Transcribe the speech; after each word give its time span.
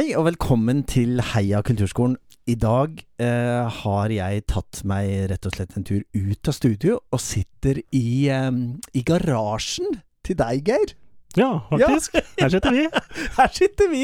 Hei 0.00 0.14
og 0.16 0.22
velkommen 0.24 0.78
til 0.88 1.18
Heia 1.20 1.58
kulturskolen. 1.60 2.14
I 2.48 2.54
dag 2.56 3.02
eh, 3.20 3.66
har 3.82 4.12
jeg 4.14 4.46
tatt 4.48 4.78
meg 4.88 5.10
rett 5.28 5.44
og 5.44 5.52
slett 5.52 5.74
en 5.76 5.84
tur 5.84 6.00
ut 6.16 6.48
av 6.48 6.56
studio 6.56 6.94
og 7.12 7.20
sitter 7.20 7.82
i, 7.92 8.30
eh, 8.32 8.48
i 8.96 9.02
garasjen 9.04 9.98
til 10.24 10.38
deg, 10.40 10.62
Geir. 10.70 10.94
Ja, 11.38 11.60
faktisk. 11.70 12.16
Her 12.40 12.50
sitter 12.50 12.74
vi. 12.74 12.84
Her 13.38 13.50
sitter 13.54 13.90
vi. 13.92 14.02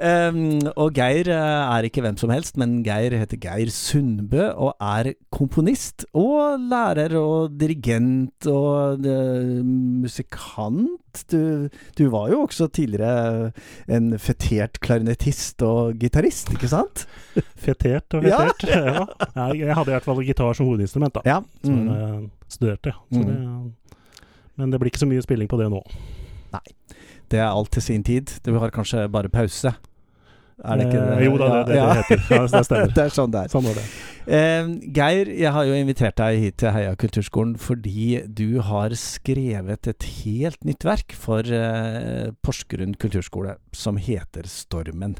Um, 0.00 0.70
og 0.72 0.94
Geir 0.96 1.28
eh, 1.28 1.74
er 1.76 1.88
ikke 1.88 2.00
hvem 2.04 2.16
som 2.20 2.32
helst, 2.32 2.56
men 2.60 2.78
Geir 2.86 3.12
heter 3.20 3.40
Geir 3.40 3.68
Sundbø 3.72 4.46
og 4.50 4.72
er 4.80 5.12
komponist 5.34 6.06
og 6.16 6.62
lærer 6.70 7.12
og 7.20 7.58
dirigent 7.60 8.48
og 8.48 9.04
uh, 9.04 9.60
musikant. 10.04 11.24
Du, 11.28 11.68
du, 11.98 12.06
var 12.08 12.30
jo 12.32 12.40
også 12.46 12.70
tidligere 12.72 13.52
en 13.92 14.16
fetert 14.16 14.80
klarinettist 14.80 15.60
og 15.66 16.00
gitarist, 16.00 16.54
ikke 16.56 16.72
sant? 16.72 17.04
Fetert 17.66 18.16
og 18.16 18.24
fetert, 18.24 18.64
ja. 18.64 19.04
ja. 19.36 19.50
Jeg 19.52 19.76
hadde 19.76 19.92
i 19.92 19.98
hvert 19.98 20.08
fall 20.08 20.24
gitar 20.24 20.56
som 20.56 20.72
hovedinstrument, 20.72 21.20
da. 21.20 21.26
Ja. 21.28 21.42
Mm. 21.68 21.68
Så 21.68 21.84
jeg 21.92 22.24
studerte. 22.56 22.96
Mm. 23.12 23.28
det, 23.28 23.92
men 24.56 24.72
det 24.72 24.80
blir 24.80 24.92
ikke 24.92 25.04
så 25.04 25.08
mye 25.08 25.24
spilling 25.24 25.52
på 25.52 25.60
det 25.60 25.68
nå. 25.72 25.84
Nei. 26.52 26.98
Det 27.32 27.40
er 27.40 27.48
alt 27.48 27.72
til 27.72 27.84
sin 27.84 28.04
tid. 28.04 28.34
Du 28.44 28.54
har 28.60 28.74
kanskje 28.74 29.08
bare 29.12 29.32
pause. 29.32 29.72
Er 30.62 30.78
det 30.78 30.86
ikke 30.86 31.00
det? 31.00 31.14
Eh, 31.16 31.24
jo 31.24 31.38
da, 31.40 31.48
det, 31.48 31.62
det, 31.66 31.76
ja. 31.78 31.86
det 31.88 32.02
heter. 32.02 32.24
Ja, 32.30 32.42
det 32.46 32.64
stemmer. 32.68 32.92
det 32.94 33.04
er 33.04 33.14
sånn 33.16 33.32
det 33.34 33.40
er. 33.40 33.52
Sånn 33.52 33.68
er 33.70 33.78
det. 33.78 33.86
Eh, 34.22 34.68
Geir, 34.98 35.32
jeg 35.34 35.54
har 35.56 35.66
jo 35.66 35.80
invitert 35.80 36.20
deg 36.20 36.38
hit 36.44 36.58
til 36.62 36.74
Heia 36.76 36.92
kulturskolen 36.98 37.56
fordi 37.58 38.22
du 38.28 38.60
har 38.62 38.94
skrevet 38.98 39.90
et 39.90 40.08
helt 40.22 40.62
nytt 40.68 40.86
verk 40.86 41.16
for 41.18 41.42
eh, 41.42 42.30
Porsgrunn 42.44 42.94
kulturskole 43.00 43.56
som 43.74 43.98
heter 43.98 44.46
Stormen. 44.50 45.18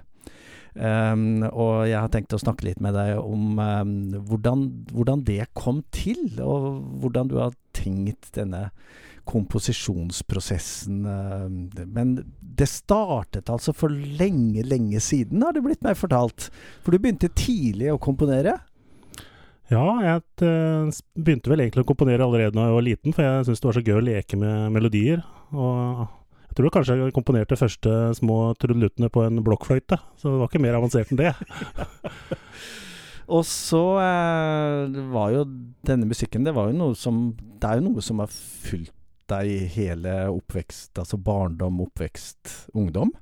Um, 0.73 1.43
og 1.53 1.85
jeg 1.85 1.99
har 2.01 2.09
tenkt 2.09 2.33
å 2.33 2.41
snakke 2.41 2.65
litt 2.65 2.79
med 2.81 2.95
deg 2.97 3.19
om 3.21 3.59
um, 3.61 3.91
hvordan, 4.25 4.63
hvordan, 4.89 5.21
det 5.29 5.51
kom 5.53 5.83
til, 5.93 6.23
og 6.41 6.79
hvordan 7.03 7.29
du 7.29 7.37
har 7.43 7.53
tenkt 7.77 8.31
denne 8.39 8.71
komposisjonsprosessen. 9.29 11.05
Uh, 11.07 11.87
men 11.87 12.15
det 12.41 12.69
startet 12.71 13.51
altså 13.53 13.75
for 13.77 13.93
lenge, 13.93 14.65
lenge 14.67 15.01
siden, 15.03 15.43
har 15.45 15.57
det 15.57 15.65
blitt 15.65 15.85
meg 15.87 15.99
fortalt. 16.01 16.51
For 16.83 16.95
du 16.95 17.03
begynte 17.03 17.33
tidlig 17.39 17.93
å 17.93 18.01
komponere? 18.03 18.59
Ja, 19.73 19.87
jeg 20.05 20.25
uh, 20.45 20.91
begynte 21.17 21.53
vel 21.53 21.65
egentlig 21.65 21.87
å 21.87 21.89
komponere 21.89 22.27
allerede 22.27 22.57
da 22.57 22.67
jeg 22.69 22.77
var 22.77 22.89
liten, 22.89 23.17
for 23.17 23.25
jeg 23.25 23.47
syntes 23.47 23.63
det 23.63 23.71
var 23.71 23.79
så 23.79 23.87
gøy 23.87 23.97
å 24.01 24.05
leke 24.11 24.41
med 24.41 24.75
melodier. 24.75 25.25
Og 25.55 26.05
jeg 26.51 26.59
tror 26.59 26.75
kanskje 26.75 26.99
jeg 27.01 27.17
komponerte 27.17 27.57
første 27.57 27.97
små 28.19 28.39
trudeluttene 28.61 29.09
på 29.13 29.25
en 29.25 29.41
blokkfløyte, 29.45 29.97
så 30.21 30.29
det 30.29 30.41
var 30.43 30.51
ikke 30.51 30.61
mer 30.67 30.77
avansert 30.77 31.13
enn 31.15 31.23
det. 31.23 31.33
Og 33.33 33.47
så 33.47 33.81
eh, 34.03 34.99
var 35.13 35.31
jo 35.33 35.45
denne 35.87 36.09
musikken 36.11 36.45
Det 36.45 36.55
var 36.57 36.69
jo 36.69 36.75
noe 36.77 36.97
som 36.99 37.29
Det 37.39 37.69
er 37.69 37.79
jo 37.79 37.87
noe 37.87 38.03
som 38.05 38.19
har 38.21 38.33
fulgt 38.33 38.93
deg 39.33 39.51
i 39.51 39.59
hele 39.75 40.17
oppvekst, 40.31 40.95
altså 41.01 41.19
barndom, 41.21 41.81
oppvekst, 41.87 42.57
ungdom? 42.79 43.13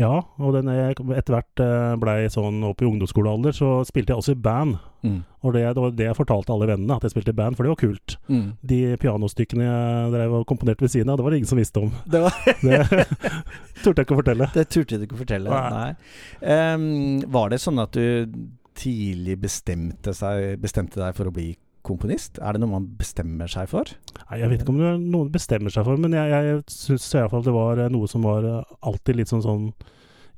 Ja, 0.00 0.22
og 0.40 0.54
den 0.56 0.70
jeg 0.72 0.94
etter 1.18 1.34
hvert 1.34 1.60
eh, 1.60 1.94
blei 2.00 2.16
sånn 2.32 2.62
opp 2.64 2.80
i 2.80 2.86
ungdomsskolealder, 2.88 3.52
så 3.56 3.72
spilte 3.84 4.14
jeg 4.14 4.22
også 4.22 4.34
i 4.34 4.40
band. 4.40 4.78
Mm. 5.02 5.18
Og 5.42 5.52
det, 5.52 5.64
det, 5.66 5.82
var 5.82 5.92
det 5.98 6.06
jeg 6.06 6.16
fortalte 6.16 6.54
alle 6.54 6.68
vennene, 6.70 6.96
at 6.96 7.04
jeg 7.04 7.12
spilte 7.12 7.34
i 7.34 7.36
band, 7.36 7.58
for 7.58 7.66
det 7.66 7.74
var 7.74 7.80
kult. 7.82 8.16
Mm. 8.32 8.46
De 8.72 8.78
pianostykkene 9.02 9.66
jeg 9.66 10.14
drev 10.14 10.38
og 10.38 10.46
komponerte 10.48 10.86
ved 10.86 10.94
siden 10.94 11.12
av, 11.12 11.20
det 11.20 11.26
var 11.26 11.34
det 11.34 11.42
ingen 11.42 11.50
som 11.52 11.60
visste 11.60 11.82
om. 11.84 11.92
Det, 12.08 12.22
var 12.24 12.38
det 12.64 12.80
turte 13.82 13.98
jeg 13.98 14.06
ikke 14.06 14.16
å 14.16 14.22
fortelle. 14.22 14.48
Det 14.56 14.66
turte 14.72 14.96
du 14.96 15.06
ikke 15.08 15.18
å 15.18 15.22
fortelle, 15.24 15.60
nei. 15.60 15.84
nei. 16.40 16.56
Um, 16.72 16.88
var 17.34 17.52
det 17.52 17.60
sånn 17.60 17.82
at 17.82 17.98
du 17.98 18.32
tidlig 18.78 19.36
bestemte, 19.42 20.16
seg, 20.16 20.56
bestemte 20.62 21.02
deg 21.02 21.12
for 21.18 21.28
å 21.28 21.34
bli 21.34 21.50
komponist? 21.86 22.38
Er 22.42 22.54
det 22.54 22.62
noe 22.62 22.72
man 22.74 22.86
bestemmer 22.98 23.50
seg 23.50 23.70
for? 23.70 23.90
Nei, 24.20 24.38
Jeg 24.40 24.50
vet 24.50 24.62
ikke 24.62 24.74
om 24.74 24.80
det 24.80 24.90
er 24.90 25.00
noe 25.00 25.24
man 25.24 25.32
bestemmer 25.34 25.74
seg 25.74 25.86
for, 25.88 26.00
men 26.00 26.14
jeg, 26.16 26.30
jeg 26.32 26.62
syns 26.72 27.08
iallfall 27.18 27.44
det 27.46 27.54
var 27.56 27.82
eh, 27.82 27.90
noe 27.92 28.10
som 28.10 28.26
var 28.26 28.46
eh, 28.48 28.76
alltid 28.88 29.18
litt 29.18 29.32
sånn, 29.32 29.44
sånn 29.44 29.66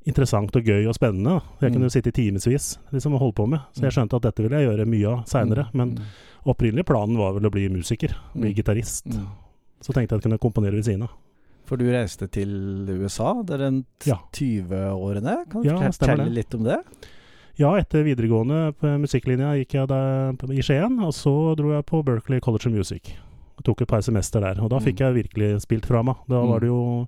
interessant 0.05 0.55
og 0.57 0.69
gøy 0.69 0.85
og 0.89 0.95
spennende. 0.97 1.39
Jeg 1.63 1.73
kunne 1.73 1.89
jo 1.89 1.93
sitte 1.93 2.11
i 2.13 2.15
timevis 2.15 2.75
liksom, 2.93 3.17
og 3.17 3.23
holde 3.23 3.37
på 3.39 3.47
med. 3.49 3.65
Så 3.73 3.81
jeg 3.83 3.91
mm. 3.91 3.95
skjønte 3.97 4.19
at 4.19 4.27
dette 4.27 4.45
ville 4.45 4.61
jeg 4.61 4.69
gjøre 4.69 4.87
mye 4.89 5.11
av 5.11 5.23
seinere. 5.29 5.67
Mm. 5.71 5.77
Men 5.81 5.93
mm. 5.97 6.15
opprinnelig 6.53 6.85
planen 6.89 7.17
var 7.19 7.33
vel 7.37 7.49
å 7.49 7.53
bli 7.53 7.65
musiker, 7.73 8.13
bli 8.35 8.51
mm. 8.51 8.57
gitarist. 8.59 9.09
Mm. 9.09 9.29
Så 9.81 9.93
tenkte 9.93 10.13
jeg 10.13 10.19
at 10.19 10.19
jeg 10.19 10.27
kunne 10.27 10.41
komponere 10.41 10.77
ved 10.77 10.87
siden 10.87 11.07
av. 11.07 11.15
For 11.65 11.81
du 11.81 11.87
reiste 11.89 12.27
til 12.29 12.51
USA, 12.91 13.31
det 13.41 13.55
er 13.57 13.63
den 13.63 13.79
20-årene. 14.05 15.37
Kan 15.49 15.65
du 15.65 15.71
ja, 15.71 15.79
fortelle 15.81 16.29
litt 16.29 16.53
om 16.53 16.65
det? 16.67 16.77
Ja, 17.55 17.69
etter 17.79 18.03
videregående 18.03 18.73
på 18.75 18.89
musikklinja 18.99 19.53
gikk 19.55 19.77
jeg 19.77 19.87
der 19.87 20.51
i 20.51 20.63
Skien, 20.65 20.97
og 20.99 21.13
så 21.15 21.31
dro 21.55 21.69
jeg 21.71 21.85
på 21.87 22.01
Berkeley 22.03 22.41
College 22.43 22.67
of 22.67 22.73
Music. 22.75 23.13
Jeg 23.55 23.63
tok 23.63 23.85
et 23.85 23.87
par 23.87 24.01
semester 24.03 24.43
der, 24.43 24.59
og 24.59 24.73
da 24.73 24.81
fikk 24.83 24.99
mm. 24.99 25.03
jeg 25.05 25.15
virkelig 25.21 25.61
spilt 25.63 25.85
fra 25.87 26.01
meg. 26.03 26.19
Da 26.27 26.41
var 26.43 26.59
det 26.59 26.67
jo 26.67 27.05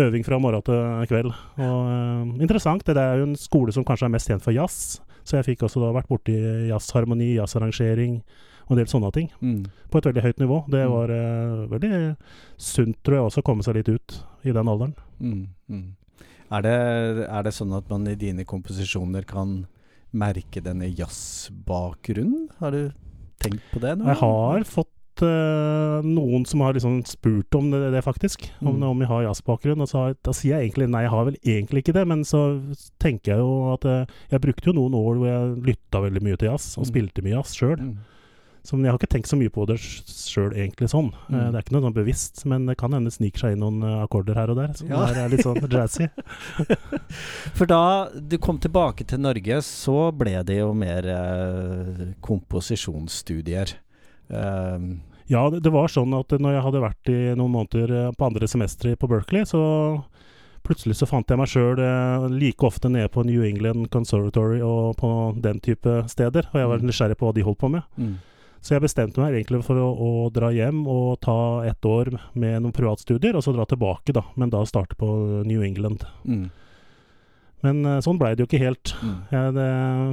øving 0.00 0.24
fra 0.24 0.38
morgen 0.40 0.64
til 0.64 1.10
kveld. 1.10 1.28
Og 1.60 1.90
uh, 1.92 2.40
interessant. 2.40 2.86
Det 2.88 2.96
er 2.96 3.20
jo 3.20 3.26
en 3.28 3.36
skole 3.36 3.74
som 3.76 3.84
kanskje 3.84 4.08
er 4.08 4.14
mest 4.14 4.32
kjent 4.32 4.44
for 4.46 4.56
jazz, 4.56 5.02
så 5.28 5.36
jeg 5.36 5.50
fikk 5.50 5.66
også 5.68 5.82
da 5.84 5.92
vært 5.92 6.08
borti 6.08 6.38
jazzharmoni, 6.70 7.34
jazzarrangering 7.36 8.16
og 8.64 8.72
en 8.72 8.80
del 8.80 8.88
sånne 8.88 9.12
ting. 9.12 9.28
Mm. 9.44 9.66
På 9.92 10.00
et 10.00 10.08
veldig 10.08 10.24
høyt 10.24 10.40
nivå. 10.40 10.62
Det 10.72 10.86
mm. 10.86 10.94
var 10.94 11.12
uh, 11.12 11.66
veldig 11.74 11.92
sunt, 12.56 12.96
tror 13.04 13.18
jeg, 13.18 13.26
også 13.28 13.44
å 13.44 13.48
komme 13.50 13.68
seg 13.68 13.76
litt 13.76 13.92
ut 13.92 14.16
i 14.48 14.56
den 14.56 14.72
alderen. 14.72 14.96
Mm. 15.20 15.44
mm. 15.68 15.84
Er, 16.52 16.64
det, 16.64 16.74
er 17.28 17.44
det 17.44 17.54
sånn 17.56 17.76
at 17.76 17.86
man 17.92 18.08
i 18.08 18.16
dine 18.16 18.44
komposisjoner 18.48 19.24
kan 19.28 19.62
merke 20.12 20.62
denne 20.64 20.90
jazzbakgrunnen? 20.90 22.48
Har 22.60 22.74
du 22.74 22.82
tenkt 23.42 23.64
på 23.72 23.82
det? 23.82 23.96
Nå? 23.98 24.08
Jeg 24.10 24.20
har 24.22 24.66
fått 24.68 25.24
uh, 25.24 26.04
noen 26.06 26.46
som 26.48 26.64
har 26.64 26.76
liksom 26.76 27.00
spurt 27.08 27.58
om 27.58 27.70
det, 27.72 27.82
det 27.94 28.04
faktisk. 28.04 28.46
Om, 28.60 28.76
mm. 28.78 28.86
om 28.90 29.04
jeg 29.04 29.10
har 29.12 29.26
jazzbakgrunn. 29.28 29.84
Og 29.84 29.90
så 29.90 29.98
har, 29.98 30.16
da 30.24 30.36
sier 30.36 30.56
jeg 30.56 30.70
egentlig 30.70 30.90
nei, 30.92 31.04
jeg 31.06 31.14
har 31.14 31.28
vel 31.28 31.38
egentlig 31.42 31.84
ikke 31.84 31.96
det. 31.98 32.06
Men 32.12 32.24
så 32.28 32.42
tenker 33.02 33.34
jeg 33.34 33.44
jo 33.44 33.74
at 33.74 33.88
uh, 33.88 34.16
jeg 34.32 34.44
brukte 34.46 34.70
jo 34.70 34.78
noen 34.78 34.96
år 34.98 35.20
hvor 35.20 35.30
jeg 35.30 35.60
lytta 35.72 36.04
veldig 36.06 36.24
mye 36.28 36.40
til 36.40 36.52
jazz, 36.52 36.72
og 36.78 36.86
mm. 36.86 36.90
spilte 36.92 37.26
mye 37.26 37.36
jazz 37.38 37.56
sjøl. 37.58 37.78
Mm. 37.80 37.94
Så 38.62 38.78
jeg 38.78 38.92
har 38.92 38.98
ikke 38.98 39.10
tenkt 39.10 39.26
så 39.26 39.36
mye 39.38 39.50
på 39.50 39.64
det 39.66 39.76
sjøl, 39.82 40.52
egentlig 40.54 40.86
sånn. 40.92 41.10
Mm. 41.26 41.34
Uh, 41.34 41.46
det 41.50 41.58
er 41.58 41.64
ikke 41.64 41.74
noe 41.74 41.84
sånn 41.88 41.96
bevisst, 41.96 42.44
men 42.46 42.68
det 42.70 42.76
kan 42.78 42.94
hende 42.94 43.10
sniker 43.10 43.42
seg 43.42 43.56
inn 43.56 43.64
noen 43.64 43.82
uh, 43.82 44.04
akkorder 44.04 44.38
her 44.38 44.52
og 44.54 44.60
der 44.60 44.76
som 44.78 44.92
ja. 44.92 45.02
er 45.10 45.32
litt 45.32 45.42
sånn 45.42 45.58
jazzy. 45.72 46.06
For 47.58 47.66
da 47.70 47.82
du 48.14 48.38
kom 48.42 48.62
tilbake 48.62 49.06
til 49.10 49.22
Norge, 49.24 49.58
så 49.66 50.12
ble 50.14 50.36
det 50.46 50.60
jo 50.60 50.70
mer 50.78 51.08
eh, 51.10 52.06
komposisjonsstudier. 52.22 53.74
ja, 54.30 55.42
det, 55.50 55.60
det, 55.64 55.72
var 55.74 55.90
sånn 55.90 56.14
at 56.16 56.30
når 56.38 56.54
jeg 56.54 56.64
hadde 56.68 56.86
vært 56.86 57.10
i 57.10 57.20
noen 57.34 57.56
måneder 57.56 58.14
på 58.14 58.28
andre 58.30 58.48
semester 58.48 58.94
på 58.96 59.10
Berkeley, 59.10 59.44
så 59.48 59.62
plutselig 60.62 61.00
så 61.00 61.08
fant 61.10 61.28
jeg 61.28 61.40
meg 61.40 61.50
sjøl 61.50 61.80
like 62.30 62.62
ofte 62.64 62.90
nede 62.92 63.10
på 63.12 63.24
New 63.26 63.42
England 63.44 63.90
Conservatory 63.90 64.62
og 64.62 64.94
på 65.02 65.10
den 65.42 65.58
type 65.64 66.04
steder. 66.12 66.46
Og 66.52 66.60
jeg 66.62 66.70
var 66.70 66.84
mm. 66.84 66.92
nysgjerrig 66.92 67.18
på 67.18 67.26
hva 67.28 67.34
de 67.36 67.46
holdt 67.48 67.60
på 67.64 67.72
med. 67.74 67.88
Mm. 67.98 68.20
Så 68.62 68.76
jeg 68.76 68.84
bestemte 68.84 69.18
meg 69.18 69.34
egentlig 69.34 69.64
for 69.66 69.78
å, 69.82 69.88
å, 69.90 70.10
dra 70.30 70.52
hjem 70.54 70.84
og 70.86 71.18
ta 71.24 71.36
ett 71.66 71.82
år 71.88 72.12
med 72.38 72.60
noen 72.62 72.74
privatstudier, 72.74 73.34
og 73.34 73.42
så 73.42 73.54
dra 73.56 73.66
tilbake, 73.66 74.14
da. 74.14 74.22
Men 74.38 74.52
da 74.54 74.62
starte 74.68 74.94
på 74.98 75.08
New 75.48 75.64
England. 75.66 76.06
Mm. 76.22 76.46
Men 77.66 77.86
uh, 77.86 77.98
sånn 78.02 78.18
blei 78.18 78.34
det 78.34 78.44
jo 78.44 78.48
ikke 78.50 78.62
helt. 78.62 78.94
Mm. 79.02 79.16
Jeg 79.34 79.54
det, 79.58 79.70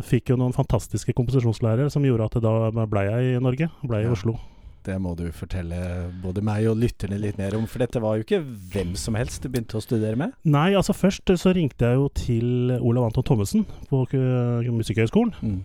fikk 0.10 0.34
jo 0.34 0.40
noen 0.42 0.56
fantastiske 0.56 1.14
komposisjonslærere 1.18 1.94
som 1.94 2.06
gjorde 2.06 2.30
at 2.30 2.40
da 2.46 2.86
blei 2.90 3.06
jeg 3.10 3.36
i 3.36 3.44
Norge. 3.44 3.70
Blei 3.86 4.04
ja. 4.04 4.10
i 4.10 4.18
Oslo. 4.18 4.38
Det 4.86 4.96
må 5.02 5.12
du 5.18 5.28
fortelle 5.36 5.78
både 6.24 6.42
meg 6.46 6.66
og 6.72 6.78
lytterne 6.80 7.18
litt 7.22 7.38
mer 7.38 7.54
om, 7.58 7.66
for 7.70 7.84
dette 7.84 8.02
var 8.02 8.18
jo 8.18 8.26
ikke 8.26 8.40
hvem 8.74 8.94
som 8.98 9.18
helst 9.20 9.44
du 9.44 9.52
begynte 9.52 9.78
å 9.78 9.84
studere 9.84 10.18
med? 10.18 10.34
Nei, 10.48 10.72
altså 10.78 10.96
først 10.96 11.30
så 11.38 11.52
ringte 11.54 11.86
jeg 11.86 12.00
jo 12.00 12.08
til 12.18 12.78
Olav 12.80 13.10
Anton 13.10 13.28
Thommessen 13.28 13.68
på 13.92 14.06
Musikkhøgskolen, 14.10 15.36
mm. 15.44 15.60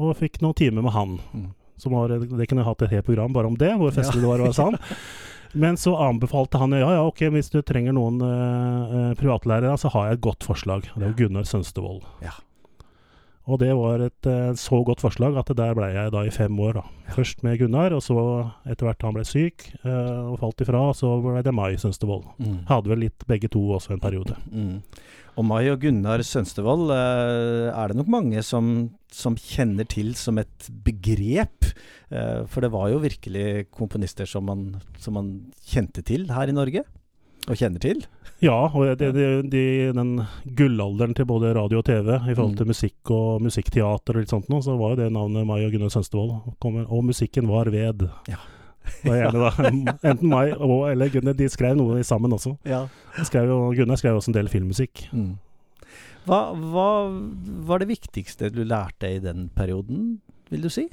og 0.00 0.16
fikk 0.18 0.40
noen 0.42 0.56
timer 0.58 0.86
med 0.86 0.96
han. 0.96 1.20
Mm. 1.36 1.52
Var, 1.82 2.16
det 2.22 2.46
kunne 2.48 2.62
jeg 2.62 2.68
hatt 2.68 2.82
et 2.86 2.92
helt 2.94 3.06
program 3.06 3.34
bare 3.34 3.50
om 3.50 3.56
det, 3.58 3.72
hvor 3.80 3.94
festlig 3.94 4.22
det 4.22 4.30
var 4.30 4.42
å 4.42 4.48
være 4.48 4.56
sann. 4.56 4.78
Men 5.54 5.78
så 5.78 5.94
anbefalte 6.02 6.58
han 6.58 6.74
ja, 6.74 6.88
ja, 6.96 7.02
ok, 7.06 7.28
hvis 7.34 7.52
du 7.52 7.60
trenger 7.62 7.94
noen 7.94 8.18
uh, 8.22 9.12
privatlærere, 9.18 9.76
så 9.78 9.90
har 9.94 10.08
jeg 10.08 10.18
et 10.18 10.24
godt 10.26 10.46
forslag. 10.46 10.88
Det 10.94 11.04
var 11.04 11.14
Gunnar 11.18 11.46
Sønstevold. 11.46 12.02
Ja. 12.24 12.34
Og 13.44 13.60
det 13.60 13.74
var 13.76 14.00
et 14.00 14.28
uh, 14.30 14.54
så 14.56 14.78
godt 14.86 15.02
forslag 15.04 15.36
at 15.36 15.50
der 15.56 15.74
ble 15.76 15.90
jeg 15.92 16.12
da 16.14 16.22
i 16.24 16.32
fem 16.32 16.60
år. 16.64 16.78
da. 16.78 16.84
Først 17.12 17.42
med 17.44 17.58
Gunnar, 17.60 17.92
og 17.92 18.00
så 18.04 18.16
etter 18.64 18.88
hvert 18.88 19.04
han 19.04 19.16
ble 19.16 19.24
syk 19.28 19.66
uh, 19.84 20.32
og 20.32 20.38
falt 20.40 20.64
ifra, 20.64 20.80
og 20.92 20.96
så 20.96 21.10
ble 21.20 21.42
det 21.44 21.52
Mai 21.52 21.76
Sønstevold. 21.80 22.24
Mm. 22.40 22.62
Hadde 22.70 22.92
vel 22.94 23.04
litt 23.04 23.26
begge 23.28 23.52
to 23.52 23.66
også 23.76 23.94
en 23.94 24.02
periode. 24.04 24.38
Mm. 24.48 24.80
Og 25.34 25.46
Mai 25.48 25.66
og 25.68 25.82
Gunnar 25.82 26.22
Sønstevold 26.24 26.88
uh, 26.94 27.68
er 27.74 27.92
det 27.92 27.98
nok 27.98 28.10
mange 28.16 28.42
som, 28.46 28.72
som, 29.12 29.36
kjenner 29.36 29.84
til 29.92 30.14
som 30.16 30.40
et 30.40 30.70
begrep. 30.86 31.68
Uh, 32.08 32.46
for 32.48 32.64
det 32.64 32.72
var 32.72 32.88
jo 32.94 33.04
virkelig 33.04 33.66
komponister 33.74 34.30
som 34.30 34.48
man, 34.48 34.68
som 34.96 35.18
man, 35.18 35.32
kjente 35.68 36.04
til 36.06 36.30
her 36.32 36.48
i 36.48 36.56
Norge. 36.56 36.84
Og 37.44 37.58
kjenner 37.60 37.82
til? 37.82 38.06
Ja, 38.42 38.56
og 38.66 38.98
det, 38.98 39.12
det, 39.14 39.26
de, 39.52 39.62
den 39.96 40.10
gullalderen 40.58 41.14
til 41.16 41.24
både 41.28 41.52
radio 41.56 41.78
og 41.80 41.84
TV 41.86 42.08
i 42.28 42.34
forhold 42.34 42.54
Mm. 42.54 42.56
til 42.58 42.66
musikk 42.66 43.10
og 43.14 43.42
musikkteater 43.46 44.16
og 44.18 44.20
litt 44.24 44.32
sånt 44.34 44.48
noe, 44.52 44.60
så 44.62 44.74
var 44.76 44.90
jo 44.94 44.96
det 45.04 45.12
navnet 45.14 45.46
Mai 45.46 45.62
og 45.64 45.72
Gunnar 45.72 45.88
Sønstevold. 45.94 46.52
Og 46.90 47.04
musikken 47.06 47.48
var 47.48 47.70
ved. 47.72 48.08
Ja. 48.28 48.36
Det 49.04 49.14
gjerne 49.16 49.52
Enten 50.10 50.28
meg 50.28 50.52
og 50.60 50.90
eller 50.90 51.08
Gunnar. 51.08 51.32
De 51.38 51.48
skrev 51.48 51.76
noe 51.78 52.02
sammen 52.04 52.32
også. 52.36 52.56
Ja. 52.68 52.82
Skrev 53.24 53.48
jo, 53.48 53.60
Gunnar 53.78 53.96
skrev 53.96 54.18
også 54.18 54.28
en 54.34 54.36
del 54.36 54.50
filmmusikk. 54.52 55.06
Mm. 55.14 55.38
Hva, 56.26 56.42
hva 56.56 56.88
var 57.68 57.80
det 57.80 57.88
viktigste 57.88 58.50
du 58.52 58.62
lærte 58.64 59.08
i 59.14 59.18
den 59.24 59.48
perioden, 59.56 60.18
vil 60.50 60.62
du 60.64 60.68
si? 60.72 60.86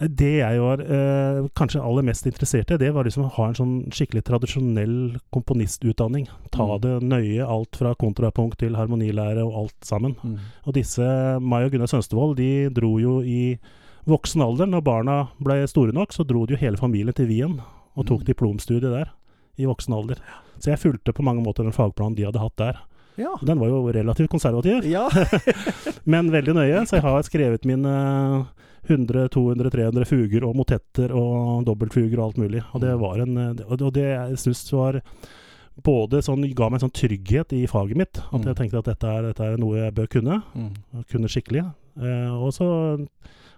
Det 0.00 0.30
jeg 0.40 0.58
var 0.58 0.80
eh, 0.82 1.44
kanskje 1.54 1.82
aller 1.84 2.02
mest 2.02 2.26
interessert 2.26 2.70
i, 2.74 2.78
det 2.80 2.88
var 2.94 3.04
liksom 3.06 3.26
å 3.28 3.32
ha 3.36 3.44
en 3.48 3.54
sånn 3.54 3.74
skikkelig 3.94 4.24
tradisjonell 4.26 4.96
komponistutdanning. 5.30 6.26
Ta 6.50 6.64
Mm. 6.66 6.80
det 6.80 6.94
nøye, 7.06 7.46
alt 7.46 7.76
fra 7.76 7.94
kontrapunkt 7.94 8.58
til 8.58 8.74
harmonilære 8.74 9.44
og 9.44 9.54
alt 9.62 9.76
sammen. 9.86 10.16
Mm. 10.24 10.38
Og 10.66 10.74
disse, 10.74 11.38
Mai 11.40 11.64
og 11.64 11.70
Gunnar 11.72 11.86
Sønstevold, 11.92 12.36
de 12.36 12.68
dro 12.74 12.98
jo 12.98 13.20
i 13.22 13.58
voksen 14.08 14.42
alder. 14.42 14.66
Når 14.66 14.82
barna 14.82 15.28
ble 15.40 15.66
store 15.68 15.92
nok, 15.92 16.10
så 16.12 16.26
dro 16.26 16.46
de 16.46 16.54
jo 16.56 16.58
hele 16.64 16.76
familien 16.76 17.14
til 17.14 17.26
Wien 17.28 17.60
og 17.96 18.06
tok 18.06 18.22
Mm. 18.22 18.26
diplomstudie 18.32 18.90
der. 18.90 19.10
I 19.58 19.66
voksen 19.66 19.94
alder. 19.94 20.16
Så 20.58 20.70
jeg 20.72 20.78
fulgte 20.80 21.12
på 21.14 21.22
mange 21.22 21.44
måter 21.44 21.62
den 21.62 21.72
fagplanen 21.72 22.16
de 22.16 22.24
hadde 22.24 22.40
hatt 22.40 22.56
der. 22.56 22.78
Ja. 23.18 23.36
Den 23.44 23.58
var 23.60 23.68
jo 23.68 23.86
relativt 23.92 24.30
konservativ, 24.30 24.82
ja. 24.88 25.08
men 26.06 26.30
veldig 26.32 26.54
nøye. 26.54 26.86
Så 26.88 26.96
jeg 26.96 27.02
har 27.02 27.22
skrevet 27.22 27.64
mine 27.68 28.46
100, 28.88 29.28
200, 29.30 29.70
300 29.70 30.04
fuger 30.08 30.44
og 30.44 30.56
motetter 30.58 31.12
og 31.14 31.64
dobbeltfuger 31.68 32.18
og 32.18 32.24
alt 32.32 32.38
mulig. 32.42 32.62
Og 32.74 32.80
det 32.82 32.96
var 32.98 33.20
en 33.22 33.36
eh, 33.38 33.64
Og 33.70 33.92
det 33.94 34.08
jeg 34.08 34.38
syns 34.42 34.64
var 34.72 35.00
både 35.82 36.18
sånn 36.22 36.42
ga 36.54 36.66
meg 36.68 36.80
en 36.82 36.88
sånn 36.88 36.96
trygghet 36.98 37.52
i 37.56 37.62
faget 37.70 37.96
mitt. 37.96 38.18
At 38.32 38.40
Mm. 38.42 38.44
jeg 38.50 38.56
tenkte 38.56 38.78
at 38.82 38.84
dette 38.90 39.06
er, 39.08 39.22
dette 39.22 39.40
er 39.44 39.56
noe 39.56 39.76
jeg 39.78 39.94
bør 39.94 40.08
kunne. 40.08 40.42
Mm. 40.54 40.72
Kunne 41.08 41.28
skikkelig. 41.32 41.62
Eh, 42.02 42.30
og 42.32 42.52
så 42.52 42.66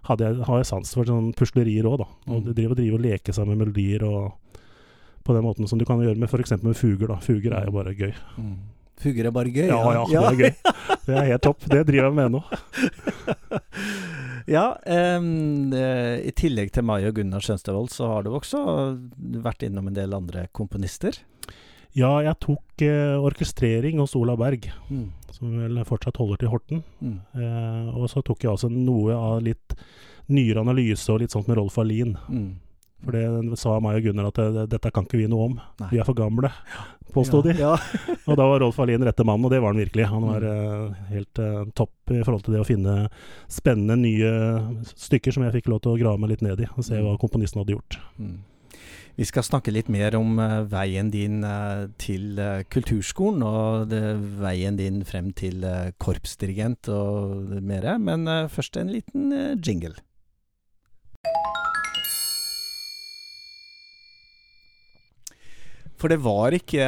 hadde 0.05 0.21
jeg, 0.29 0.44
har 0.44 0.56
jeg 0.61 0.67
sans 0.67 0.94
for 0.94 1.05
sånn 1.09 1.32
puslerier 1.35 1.85
òg, 1.88 1.99
da. 1.99 2.06
Og 2.29 2.44
Mm. 2.44 2.55
drive, 2.55 2.75
driver 2.76 2.94
og 2.94 3.00
leke 3.06 3.32
seg 3.35 3.47
med 3.49 3.59
melodier 3.59 4.03
og 4.05 4.32
på 5.25 5.32
den 5.32 5.43
måten 5.43 5.67
som 5.67 5.79
du 5.79 5.85
kan 5.87 5.99
gjøre 5.99 6.19
med 6.19 6.29
f.eks. 6.29 6.62
med 6.62 6.76
fuger. 6.76 7.09
da. 7.09 7.17
Fuger 7.17 7.53
er 7.56 7.65
jo 7.65 7.73
bare 7.73 7.94
gøy. 7.97 8.12
Mm. 8.38 8.56
Fuger 9.00 9.26
er 9.26 9.31
bare 9.32 9.50
gøy? 9.50 9.67
Ja, 9.67 9.81
ja, 9.93 10.05
det 10.06 10.15
er 10.15 10.37
gøy. 10.37 10.55
Det 11.06 11.15
er 11.17 11.25
helt 11.32 11.43
topp. 11.43 11.61
Det 11.69 11.87
driver 11.87 12.05
jeg 12.09 12.15
med 12.15 12.31
nå. 12.32 12.43
Ja, 14.46 14.76
eh, 14.85 15.20
i 16.29 16.32
tillegg 16.37 16.73
til 16.75 16.85
Mai 16.85 17.00
og 17.08 17.14
Gunnar 17.17 17.41
Skjønstadvold, 17.44 17.91
så 17.94 18.08
har 18.11 18.26
du 18.26 18.32
også 18.37 18.61
vært 19.44 19.64
innom 19.64 19.88
en 19.88 19.96
del 19.96 20.12
andre 20.17 20.49
komponister. 20.52 21.17
Ja, 21.94 22.19
jeg 22.26 22.35
tok 22.43 22.82
eh, 22.82 23.14
orkestrering 23.23 24.00
hos 24.02 24.17
Ola 24.19 24.35
Berg, 24.37 24.67
Mm. 24.91 25.12
som 25.31 25.52
vel 25.61 25.79
fortsatt 25.87 26.17
holder 26.19 26.37
til 26.43 26.49
Horten. 26.50 26.82
Mm. 27.00 27.20
Eh, 27.38 27.94
og 27.96 28.08
så 28.11 28.23
tok 28.26 28.43
jeg 28.43 28.50
også 28.50 28.70
noe 28.70 29.14
av 29.14 29.41
litt 29.46 29.76
nyere 30.29 30.61
analyse 30.64 31.08
og 31.12 31.20
litt 31.20 31.31
sånt 31.31 31.47
med 31.49 31.56
Rolf 31.58 31.79
Alin. 31.79 32.17
Mm. 32.29 32.58
For 33.04 33.14
det 33.16 33.58
sa 33.60 33.76
meg 33.84 33.98
og 34.00 34.06
Gunnar 34.08 34.30
at 34.30 34.40
det, 34.56 34.64
dette 34.74 34.90
kan 34.94 35.04
ikke 35.04 35.20
vi 35.20 35.28
noe 35.30 35.50
om. 35.50 35.58
Nei. 35.82 35.90
Vi 35.92 36.00
er 36.00 36.08
for 36.08 36.16
gamle, 36.18 36.50
påsto 37.14 37.42
ja, 37.42 37.46
de. 37.46 37.54
Ja. 37.60 37.74
Og 38.28 38.38
da 38.40 38.46
var 38.48 38.62
Rolf 38.64 38.78
Alin 38.80 39.04
rette 39.04 39.26
mann, 39.28 39.44
og 39.44 39.52
det 39.52 39.60
var 39.60 39.74
han 39.74 39.82
virkelig. 39.84 40.06
Han 40.10 40.24
var 40.30 40.44
Mm. 40.44 40.54
eh, 40.54 41.04
helt 41.12 41.38
uh, 41.38 41.60
topp 41.76 42.10
i 42.10 42.22
forhold 42.24 42.42
til 42.46 42.56
det 42.56 42.62
å 42.64 42.66
finne 42.66 42.94
spennende 43.52 43.96
nye 44.00 44.32
stykker 44.96 45.32
som 45.36 45.44
jeg 45.46 45.54
fikk 45.60 45.68
lov 45.70 45.84
til 45.84 45.92
å 45.94 46.00
grave 46.00 46.18
meg 46.18 46.32
litt 46.34 46.42
ned 46.42 46.64
i, 46.64 46.66
og 46.74 46.84
se 46.88 46.98
hva 46.98 47.14
komponisten 47.20 47.60
hadde 47.62 47.76
gjort. 47.76 47.98
Mm. 48.18 48.34
Vi 49.14 49.22
skal 49.28 49.44
snakke 49.46 49.70
litt 49.70 49.86
mer 49.92 50.16
om 50.18 50.40
uh, 50.42 50.64
veien 50.66 51.12
din 51.12 51.44
uh, 51.46 51.84
til 52.02 52.40
uh, 52.42 52.64
kulturskolen, 52.66 53.44
og 53.46 53.86
det, 53.92 54.00
veien 54.42 54.74
din 54.80 55.04
frem 55.06 55.30
til 55.38 55.62
eh, 55.62 55.92
korpsdirigent 56.02 56.88
og 56.90 57.54
mere. 57.62 57.94
Men 58.02 58.26
eh, 58.26 58.48
først 58.50 58.80
en 58.80 58.90
liten 58.90 59.30
eh, 59.30 59.54
jingle. 59.62 59.94
For 66.04 66.12
det 66.12 66.20
var 66.20 66.52
ikke 66.52 66.84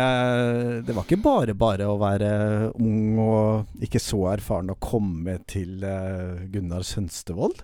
Det 0.85 0.93
var 0.93 1.07
ikke 1.07 1.23
bare 1.25 1.55
bare 1.57 1.87
å 1.89 1.97
være 1.97 2.29
ung 2.77 3.17
og 3.23 3.81
ikke 3.87 4.03
så 4.03 4.19
erfaren 4.35 4.75
å 4.75 4.77
komme 4.77 5.39
til 5.49 5.81
eh, 5.89 6.45
Gunnar 6.53 6.85
Sønstevold. 6.85 7.63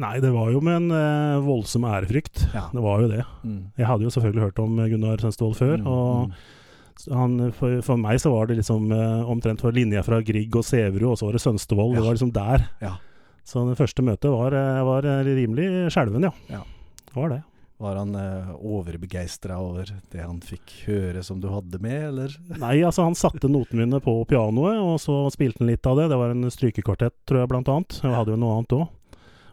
Nei, 0.00 0.14
det 0.24 0.30
var 0.32 0.48
jo 0.54 0.62
med 0.64 0.78
en 0.78 0.96
eh, 0.96 1.44
voldsom 1.44 1.84
ærefrykt. 1.84 2.46
Ja. 2.56 2.64
Det 2.72 2.80
var 2.80 3.04
jo 3.04 3.10
det. 3.12 3.20
Mm. 3.44 3.60
Jeg 3.76 3.90
hadde 3.90 4.06
jo 4.06 4.14
selvfølgelig 4.16 4.46
hørt 4.46 4.64
om 4.64 4.80
Gunnar 4.94 5.20
Sønstevold 5.20 5.60
før. 5.60 5.76
Mm, 5.84 5.92
og 5.92 7.12
han, 7.20 7.36
for, 7.52 7.76
for 7.84 8.00
meg 8.00 8.24
så 8.24 8.32
var 8.32 8.48
det 8.48 8.62
liksom 8.62 8.88
eh, 8.96 9.28
omtrent 9.28 9.60
for 9.60 9.76
linja 9.76 10.00
fra 10.06 10.22
Grieg 10.24 10.56
og 10.56 10.64
Sæverud, 10.64 11.10
og 11.12 11.20
så 11.20 11.28
var 11.28 11.36
det 11.36 11.44
Sønstevold. 11.44 11.92
Ja. 11.92 12.00
Det 12.00 12.08
var 12.08 12.16
liksom 12.16 12.34
der. 12.40 12.68
Ja. 12.80 12.96
Så 13.44 13.68
det 13.68 13.76
første 13.76 14.08
møtet 14.08 14.32
var, 14.32 14.56
eh, 14.56 14.84
var 14.88 15.12
eh, 15.18 15.24
rimelig 15.36 15.68
skjelven, 15.92 16.30
ja. 16.30 16.32
Ja. 16.48 16.64
Det 17.04 17.18
var 17.20 17.36
det. 17.36 17.42
Var 17.82 17.96
han 17.98 18.14
eh, 18.14 18.50
overbegeistra 18.62 19.56
over 19.58 19.88
det 20.12 20.22
han 20.22 20.38
fikk 20.44 20.74
høre 20.86 21.22
som 21.26 21.40
du 21.42 21.48
hadde 21.50 21.80
med, 21.82 21.98
eller? 22.12 22.34
Nei, 22.62 22.76
altså 22.86 23.08
han 23.08 23.18
satte 23.18 23.50
notene 23.50 23.82
mine 23.84 24.02
på 24.04 24.20
pianoet, 24.30 24.78
og 24.78 25.00
så 25.02 25.24
spilte 25.34 25.64
han 25.64 25.72
litt 25.72 25.86
av 25.90 25.98
det. 25.98 26.10
Det 26.12 26.18
var 26.20 26.34
en 26.34 26.50
strykekvartett, 26.52 27.16
tror 27.26 27.42
jeg, 27.42 27.50
blant 27.50 27.70
annet. 27.72 27.98
Jeg 28.04 28.14
hadde 28.14 28.36
jo 28.36 28.42
noe 28.42 28.58
annet 28.60 28.76
òg. 28.78 28.84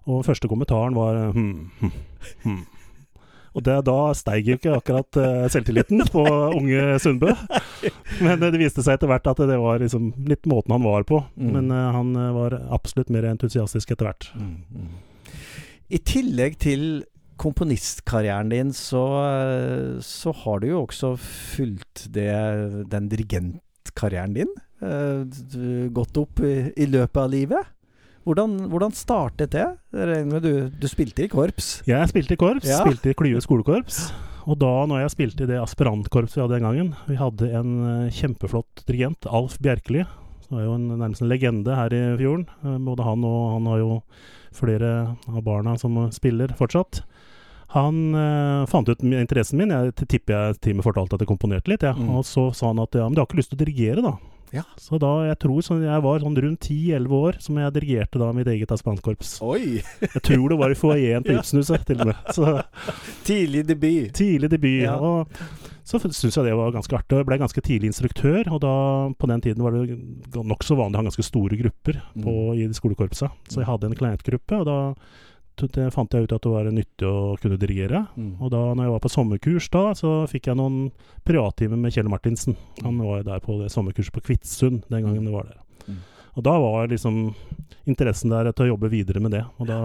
Og 0.10 0.22
første 0.26 0.50
kommentaren 0.50 0.96
var 0.98 1.18
hm, 1.36 1.56
hm, 1.82 1.96
hm. 2.46 2.62
Og 3.58 3.66
det, 3.66 3.76
da 3.88 3.98
steig 4.18 4.48
jo 4.48 4.56
ikke 4.60 4.76
akkurat 4.78 5.20
eh, 5.20 5.46
selvtilliten 5.52 6.06
på 6.14 6.24
unge 6.54 7.00
Sundbø. 7.02 7.34
Men 8.22 8.38
eh, 8.38 8.52
det 8.54 8.62
viste 8.62 8.86
seg 8.86 8.98
etter 9.00 9.10
hvert 9.10 9.30
at 9.32 9.42
det 9.50 9.58
var 9.60 9.82
liksom 9.82 10.12
litt 10.30 10.46
måten 10.50 10.76
han 10.78 10.86
var 10.86 11.06
på. 11.10 11.24
Mm. 11.34 11.50
Men 11.58 11.72
eh, 11.74 11.88
han 11.98 12.14
var 12.38 12.60
absolutt 12.70 13.10
mer 13.14 13.26
entusiastisk 13.32 13.96
etter 13.96 14.12
hvert. 14.12 14.30
Mm, 14.38 14.54
mm. 14.70 15.34
I 15.90 16.00
tillegg 16.06 16.60
til 16.62 16.84
komponistkarrieren 17.40 18.52
din, 18.52 18.74
så, 18.76 19.02
så 20.04 20.34
har 20.44 20.60
du 20.62 20.68
jo 20.74 20.84
også 20.86 21.14
fulgt 21.20 22.06
det, 22.16 22.30
den 22.92 23.10
dirigentkarrieren 23.12 24.36
din. 24.38 24.52
eh, 24.84 25.24
gått 25.96 26.18
opp 26.22 26.40
i, 26.46 26.72
i 26.80 26.86
løpet 26.88 27.18
av 27.24 27.30
livet. 27.34 27.76
Hvordan, 28.28 28.58
hvordan 28.70 28.94
startet 28.94 29.52
det? 29.56 29.66
Du, 30.44 30.52
du 30.70 30.88
spilte 30.92 31.24
i 31.26 31.30
korps? 31.32 31.80
Jeg 31.88 32.10
spilte 32.12 32.36
i 32.36 32.40
korps, 32.40 32.68
Ja. 32.70 32.82
spilte 32.84 33.10
i 33.10 33.18
Klyve 33.18 33.42
skolekorps. 33.42 34.10
Og 34.50 34.58
da 34.62 34.70
når 34.90 35.04
jeg 35.04 35.14
spilte 35.16 35.44
i 35.46 35.50
det 35.50 35.58
aspirantkorpset 35.62 36.38
vi 36.38 36.42
hadde 36.42 36.56
den 36.58 36.66
gangen 36.66 36.92
Vi 37.10 37.18
hadde 37.20 37.50
en 37.60 37.72
eh, 38.06 38.12
kjempeflott 38.16 38.84
dirigent, 38.88 39.26
Alf 39.30 39.58
Bjerkeli. 39.64 40.04
Som 40.46 40.58
er 40.60 40.68
jo 40.68 40.76
en, 40.78 40.88
nærmest 41.00 41.22
en 41.26 41.30
legende 41.32 41.76
her 41.78 41.94
i 41.96 42.04
fjorden. 42.22 42.46
Eh, 42.64 42.78
Både 42.86 43.06
han 43.08 43.26
og 43.28 43.40
han 43.56 43.68
har 43.72 43.82
jo 43.84 43.90
flere 44.56 45.16
av 45.28 45.42
barna 45.46 45.78
som 45.78 45.98
spiller 46.16 46.54
fortsatt. 46.58 47.04
Han 47.76 48.16
eh, 48.18 48.66
fant 48.66 48.90
ut 48.90 49.04
interessen 49.06 49.60
min. 49.62 49.70
Jeg 49.70 49.94
tipper 50.10 50.34
jeg 50.34 50.60
teamet 50.66 50.86
fortalte 50.88 51.18
at 51.18 51.24
jeg 51.24 51.30
komponerte 51.30 51.70
litt. 51.70 51.86
Ja. 51.86 51.94
Mm. 51.94 52.16
Og 52.18 52.26
så 52.26 52.50
sa 52.58 52.72
han 52.72 52.82
at 52.82 52.98
ja, 52.98 53.06
men 53.06 53.18
du 53.18 53.22
har 53.22 53.30
ikke 53.30 53.42
lyst 53.42 53.54
til 53.54 53.60
å 53.60 53.64
dirigere, 53.64 54.06
da? 54.06 54.16
Ja. 54.56 54.64
Så 54.82 54.98
da, 55.02 55.10
jeg 55.28 55.38
tror 55.44 55.62
sånn, 55.62 55.84
jeg 55.86 56.02
var 56.02 56.20
sånn 56.24 56.38
rundt 56.42 56.66
10-11 56.66 57.12
år 57.20 57.40
som 57.44 57.58
jeg 57.62 57.74
dirigerte 57.76 58.18
da 58.22 58.32
mitt 58.34 58.48
eget 58.50 58.72
aspanskorps. 58.74 59.36
Oi! 59.46 59.82
Jeg 60.02 60.22
tror 60.26 60.50
det 60.50 60.58
var 60.60 60.74
i 60.74 60.78
foajeen 60.80 61.26
Ja. 61.30 61.40
Ibsenhuset, 61.40 61.86
til 61.86 62.02
og 62.02 62.10
med. 62.12 62.32
Så 62.34 62.56
Tidlig 63.30 63.66
debut. 63.70 64.14
tidlig 64.18 64.50
debut. 64.50 64.84
Ja. 64.88 64.96
Og 64.98 65.30
så 65.90 65.98
syns 66.02 66.36
jeg 66.38 66.46
det 66.46 66.56
var 66.58 66.74
ganske 66.74 66.98
artig. 66.98 67.18
Jeg 67.22 67.26
ble 67.30 67.38
ganske 67.42 67.62
tidlig 67.66 67.90
instruktør, 67.94 68.50
og 68.54 68.60
da, 68.66 68.74
på 69.18 69.30
den 69.30 69.42
tiden 69.42 69.64
var 69.66 69.74
det 69.78 69.98
nokså 70.46 70.78
vanlig 70.78 70.98
å 71.00 71.02
ha 71.04 71.08
ganske 71.10 71.26
store 71.26 71.58
grupper 71.58 72.02
på, 72.14 72.36
Mm. 72.54 72.60
i 72.62 72.68
skolekorpsa. 72.78 73.30
Så 73.50 73.62
jeg 73.62 73.70
hadde 73.70 73.90
en 73.90 73.98
kleinetgruppe, 73.98 74.60
og 74.62 74.66
da 74.70 74.78
det 75.62 75.90
fant 75.94 76.14
jeg 76.14 76.26
ut 76.26 76.34
at 76.36 76.46
det 76.46 76.52
var 76.54 76.70
nyttig 76.72 77.08
å 77.08 77.36
kunne 77.42 77.60
dirigere. 77.60 78.06
Mm. 78.16 78.32
Og 78.40 78.52
da 78.54 78.62
når 78.72 78.86
jeg 78.86 78.94
var 78.94 79.04
på 79.04 79.12
sommerkurs 79.14 79.70
da, 79.74 79.84
så 79.98 80.14
fikk 80.32 80.50
jeg 80.50 80.60
noen 80.60 80.90
privattimer 81.28 81.80
med 81.80 81.96
Kjell 81.96 82.10
Martinsen. 82.12 82.58
Han 82.84 83.02
var 83.04 83.20
jo 83.20 83.28
der 83.28 83.44
på 83.44 83.60
det 83.62 83.72
sommerkurset 83.74 84.16
på 84.16 84.24
Kvitsund 84.30 84.86
den 84.88 85.06
gangen 85.06 85.28
det 85.28 85.34
var 85.36 85.50
der. 85.50 85.62
Mm. 85.88 86.02
Og 86.40 86.46
da 86.46 86.56
var 86.64 86.92
liksom 86.92 87.22
interessen 87.90 88.34
der 88.34 88.52
til 88.54 88.68
å 88.68 88.74
jobbe 88.74 88.92
videre 88.94 89.24
med 89.24 89.36
det. 89.36 89.44
Og 89.60 89.70
da 89.70 89.80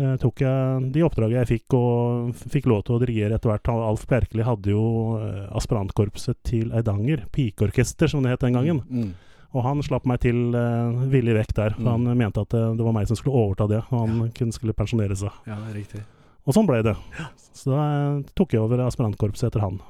eh, 0.00 0.16
tok 0.22 0.42
jeg 0.42 0.88
de 0.94 1.04
oppdragene 1.06 1.44
jeg 1.44 1.52
fikk, 1.52 1.76
og 1.78 2.42
fikk 2.56 2.70
lov 2.72 2.86
til 2.86 2.96
å 2.96 3.02
dirigere 3.04 3.38
etter 3.38 3.52
hvert. 3.52 3.70
Alf 3.70 4.06
Bjerkeli 4.10 4.46
hadde 4.46 4.74
jo 4.74 4.86
eh, 5.20 5.44
aspirantkorpset 5.56 6.40
til 6.48 6.74
Eidanger, 6.76 7.26
pikeorkester 7.34 8.10
som 8.10 8.24
det 8.24 8.34
het 8.34 8.46
den 8.46 8.58
gangen. 8.58 8.82
Mm. 8.90 9.14
Og 9.56 9.62
han 9.64 9.80
slapp 9.86 10.04
meg 10.10 10.20
til 10.20 10.52
uh, 10.52 11.06
villig 11.08 11.32
vekk 11.38 11.54
der, 11.56 11.76
for 11.78 11.86
Mm. 11.86 11.92
han 12.06 12.18
mente 12.20 12.42
at 12.44 12.52
det, 12.52 12.60
det 12.76 12.84
var 12.84 12.92
meg 12.92 13.08
som 13.08 13.16
skulle 13.16 13.38
overta 13.40 13.64
det, 13.70 13.78
og 13.88 14.02
han 14.04 14.26
kunne 14.36 14.52
skulle 14.52 14.74
pensjonere 14.76 15.16
seg. 15.16 15.32
Ja, 15.48 15.56
riktig. 15.72 16.02
Og 16.46 16.52
sånn 16.54 16.68
ble 16.68 16.82
det. 16.84 16.92
Så 17.56 17.72
da 17.72 17.86
eh, 18.18 18.18
tok 18.38 18.52
jeg 18.54 18.60
over 18.62 18.84
aspirantkorpset 18.84 19.48
etter 19.48 19.64
han. 19.64 19.80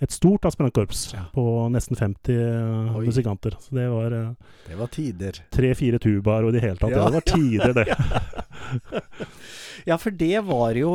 Et 0.00 0.14
stort 0.14 0.46
aspirantkorps 0.48 1.02
Ja. 1.12 1.26
på 1.34 1.42
nesten 1.74 1.98
50 1.98 2.30
eh, 2.32 2.94
Oi. 2.96 3.02
musikanter. 3.10 3.56
Så 3.60 3.74
det 3.76 3.88
var 3.92 4.14
eh, 4.16 4.30
Det 4.70 4.78
var 4.78 4.88
tider. 4.94 5.42
tre-fire 5.52 5.98
tubaer 6.00 6.46
og 6.46 6.54
i 6.54 6.56
det 6.56 6.62
hele 6.64 6.80
tatt. 6.80 6.94
Ja. 6.94 7.10
Det 7.10 7.18
var 7.18 7.26
tider, 7.34 7.74
det. 7.74 7.86
Ja, 9.88 9.96
for 9.96 10.10
det 10.12 10.40
var 10.44 10.74
jo 10.76 10.90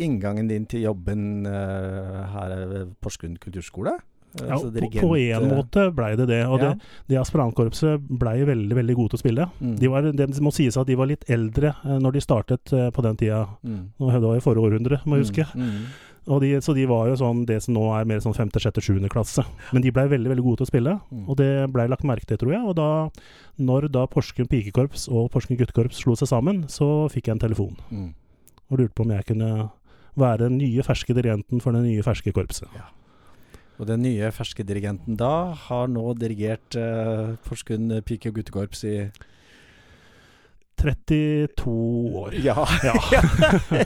inngangen 0.00 0.48
din 0.48 0.64
til 0.66 0.80
jobben 0.86 1.44
uh, 1.46 2.24
her 2.32 2.54
ved 2.70 2.94
Porsgrunn 3.04 3.36
kulturskole? 3.40 3.98
Ja, 4.38 4.54
altså, 4.54 4.70
på, 4.70 4.90
på 4.94 5.14
en 5.18 5.48
måte 5.50 5.88
blei 5.94 6.12
det 6.18 6.28
det. 6.30 6.42
Og 6.46 6.60
ja. 6.62 6.70
det, 6.70 6.90
det 7.10 7.18
aspirantkorpset 7.22 8.04
blei 8.20 8.36
veldig 8.46 8.76
veldig 8.78 8.98
gode 8.98 9.14
til 9.14 9.20
å 9.20 9.22
spille. 9.24 9.48
Mm. 9.58 9.72
De 9.80 9.90
var, 9.90 10.06
det 10.20 10.28
må 10.44 10.52
sies 10.54 10.78
at 10.78 10.90
de 10.90 10.98
var 10.98 11.10
litt 11.10 11.26
eldre 11.30 11.74
uh, 11.82 11.96
når 12.02 12.16
de 12.16 12.22
startet 12.24 12.76
på 12.94 13.06
den 13.06 13.18
tida. 13.18 13.42
Mm. 13.66 13.82
Det 13.98 14.22
var 14.28 14.38
i 14.38 14.44
forrige 14.44 14.70
århundre, 14.70 15.00
må 15.04 15.18
jeg 15.18 15.28
huske. 15.28 15.50
Mm. 15.54 15.66
mm. 15.66 15.90
De, 16.40 16.50
så 16.62 16.74
de 16.76 16.84
var 16.86 17.08
jo 17.08 17.16
sånn 17.18 17.40
det 17.48 17.56
som 17.64 17.74
nå 17.74 17.86
er 17.96 18.04
mer 18.06 18.20
sånn 18.22 18.36
femte, 18.36 18.60
sjette, 18.62 18.82
sjuende 18.84 19.08
klasse. 19.10 19.42
Men 19.74 19.82
de 19.82 19.90
blei 19.94 20.04
veldig 20.12 20.30
veldig 20.30 20.44
gode 20.44 20.60
til 20.60 20.68
å 20.68 20.70
spille, 20.70 20.92
mm. 21.10 21.24
og 21.24 21.38
det 21.40 21.48
blei 21.74 21.88
lagt 21.90 22.06
merke 22.06 22.28
til, 22.28 22.38
tror 22.38 22.54
jeg. 22.54 22.60
Og 22.70 22.76
da, 22.78 22.90
når 23.58 23.88
da 23.90 24.04
Porsgrunn 24.10 24.50
pikekorps 24.50 25.08
og 25.08 25.30
Porsgrunn 25.32 25.58
guttekorps 25.58 26.04
slo 26.04 26.14
seg 26.20 26.30
sammen, 26.30 26.62
så 26.70 27.08
fikk 27.10 27.30
jeg 27.30 27.38
en 27.38 27.44
telefon. 27.48 27.74
Mm. 27.88 28.10
Og 28.70 28.82
lurte 28.82 28.94
på 28.94 29.08
om 29.08 29.14
jeg 29.16 29.26
kunne 29.32 29.50
være 30.20 30.44
den 30.44 30.60
nye 30.60 30.84
ferske 30.86 31.16
dirigenten 31.16 31.62
for 31.64 31.74
det 31.74 31.82
nye 31.88 32.04
ferske 32.06 32.34
korpset. 32.36 32.68
Ja. 32.76 32.90
Og 33.80 33.88
den 33.88 34.02
nye 34.04 34.28
ferske 34.36 34.64
dirigenten 34.66 35.16
da 35.16 35.56
har 35.66 35.88
nå 35.88 36.12
dirigert 36.20 36.76
uh, 36.76 37.36
Porsgrunn 37.46 38.02
pike- 38.04 38.28
og 38.28 38.36
guttekorps 38.36 38.84
i 38.84 38.96
32 40.80 41.72
år. 42.20 42.36
Ja. 42.44 42.64
ja. 42.86 42.92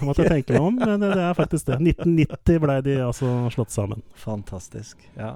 Måtte 0.02 0.26
tenke 0.28 0.54
meg 0.54 0.62
om, 0.62 0.76
men 0.78 1.02
det 1.02 1.14
er 1.14 1.38
faktisk 1.38 1.70
det. 1.70 1.78
1990 1.94 2.60
blei 2.62 2.78
de 2.86 2.98
altså 3.06 3.30
slått 3.54 3.74
sammen. 3.74 4.02
Fantastisk. 4.18 5.02
Ja. 5.18 5.34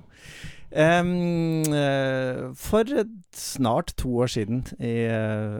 Um, 0.68 1.64
for 2.58 2.90
snart 3.34 3.94
to 3.98 4.12
år 4.22 4.30
siden, 4.34 4.62
i 4.78 5.06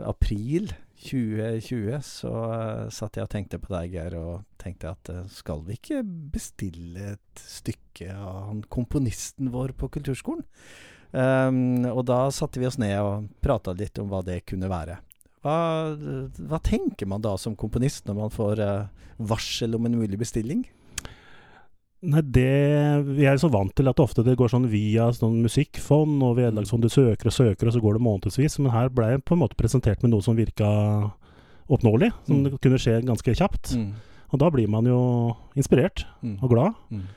april 0.07 0.71
2020, 0.99 1.99
så 2.03 2.29
uh, 2.29 2.89
satt 2.91 3.17
jeg 3.17 3.25
og 3.25 3.31
tenkte 3.31 3.59
på 3.61 3.71
deg, 3.71 3.95
Geir, 3.95 4.15
og 4.19 4.45
tenkte 4.59 4.91
at 4.91 5.11
uh, 5.13 5.25
skal 5.31 5.63
vi 5.67 5.77
ikke 5.77 6.01
bestille 6.33 7.13
et 7.15 7.43
stykke 7.43 8.11
av 8.13 8.49
han 8.49 8.63
komponisten 8.71 9.51
vår 9.53 9.73
på 9.79 9.91
kulturskolen? 9.95 10.43
Um, 11.09 11.87
og 11.89 12.03
da 12.05 12.27
satte 12.33 12.61
vi 12.61 12.67
oss 12.69 12.77
ned 12.77 12.99
og 13.01 13.29
prata 13.41 13.73
litt 13.73 13.97
om 14.01 14.11
hva 14.11 14.21
det 14.25 14.43
kunne 14.49 14.69
være. 14.69 14.99
Hva, 15.39 15.55
hva, 15.95 16.59
tenker 16.59 17.07
man 17.07 17.23
da 17.23 17.37
som 17.39 17.55
komponist 17.57 18.05
når 18.09 18.17
man 18.17 18.33
får 18.33 18.61
uh, 18.61 19.07
varsel 19.31 19.77
om 19.79 19.87
en 19.87 19.97
mulig 20.01 20.19
bestilling? 20.19 20.67
Nei, 21.99 22.21
det 22.23 23.03
Vi 23.09 23.25
er 23.27 23.39
så 23.41 23.49
vant 23.51 23.73
til 23.75 23.89
at 23.91 23.99
ofte 23.99 24.23
det 24.23 24.37
går 24.39 24.51
sånn 24.53 24.69
via 24.71 25.09
sånn 25.15 25.41
musikkfond 25.43 26.23
og 26.23 26.37
vederlagsfond. 26.37 26.85
Du 26.85 26.91
søker 26.91 27.27
og 27.27 27.35
søker, 27.35 27.67
og 27.67 27.75
så 27.75 27.81
går 27.83 27.97
det 27.97 28.05
månedsvis. 28.05 28.59
Men 28.63 28.71
her 28.75 28.91
ble 28.93 29.13
jeg 29.13 29.25
på 29.27 29.35
en 29.35 29.43
måte 29.43 29.59
presentert 29.59 30.03
med 30.05 30.13
noe 30.13 30.23
som 30.23 30.37
virka 30.39 30.69
oppnåelig. 31.69 32.13
Som 32.27 32.45
mm. 32.45 32.57
kunne 32.63 32.79
skje 32.79 33.01
ganske 33.07 33.35
kjapt. 33.41 33.73
Mm. 33.75 33.91
Og 34.29 34.41
da 34.41 34.51
blir 34.53 34.69
man 34.71 34.87
jo 34.87 34.99
inspirert 35.59 36.05
mm. 36.21 36.37
og 36.39 36.53
glad. 36.53 36.79
Mm. 36.93 37.07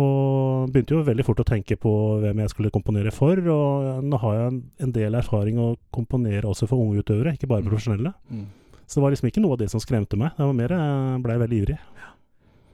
Og 0.00 0.72
begynte 0.72 0.96
jo 0.96 1.04
veldig 1.06 1.26
fort 1.26 1.44
å 1.44 1.46
tenke 1.46 1.76
på 1.78 1.92
hvem 2.24 2.40
jeg 2.42 2.54
skulle 2.54 2.72
komponere 2.74 3.12
for. 3.14 3.38
Og 3.38 4.02
nå 4.08 4.22
har 4.24 4.40
jeg 4.40 4.58
en 4.86 4.96
del 4.96 5.20
erfaring 5.20 5.60
å 5.60 5.74
komponere 5.94 6.48
også 6.48 6.70
for 6.70 6.80
unge 6.80 7.04
utøvere, 7.04 7.36
ikke 7.36 7.50
bare 7.50 7.66
mm. 7.66 7.70
profesjonelle. 7.70 8.14
Mm. 8.32 8.48
Så 8.84 8.98
det 8.98 9.04
var 9.04 9.14
liksom 9.14 9.28
ikke 9.28 9.44
noe 9.44 9.56
av 9.56 9.62
det 9.62 9.70
som 9.72 9.82
skremte 9.84 10.16
meg. 10.20 10.32
Det 10.36 10.48
var 10.48 10.56
mer 10.56 10.74
jeg 10.78 11.22
blei 11.24 11.38
veldig 11.44 11.60
ivrig. 11.60 11.78
Ja. 12.00 12.13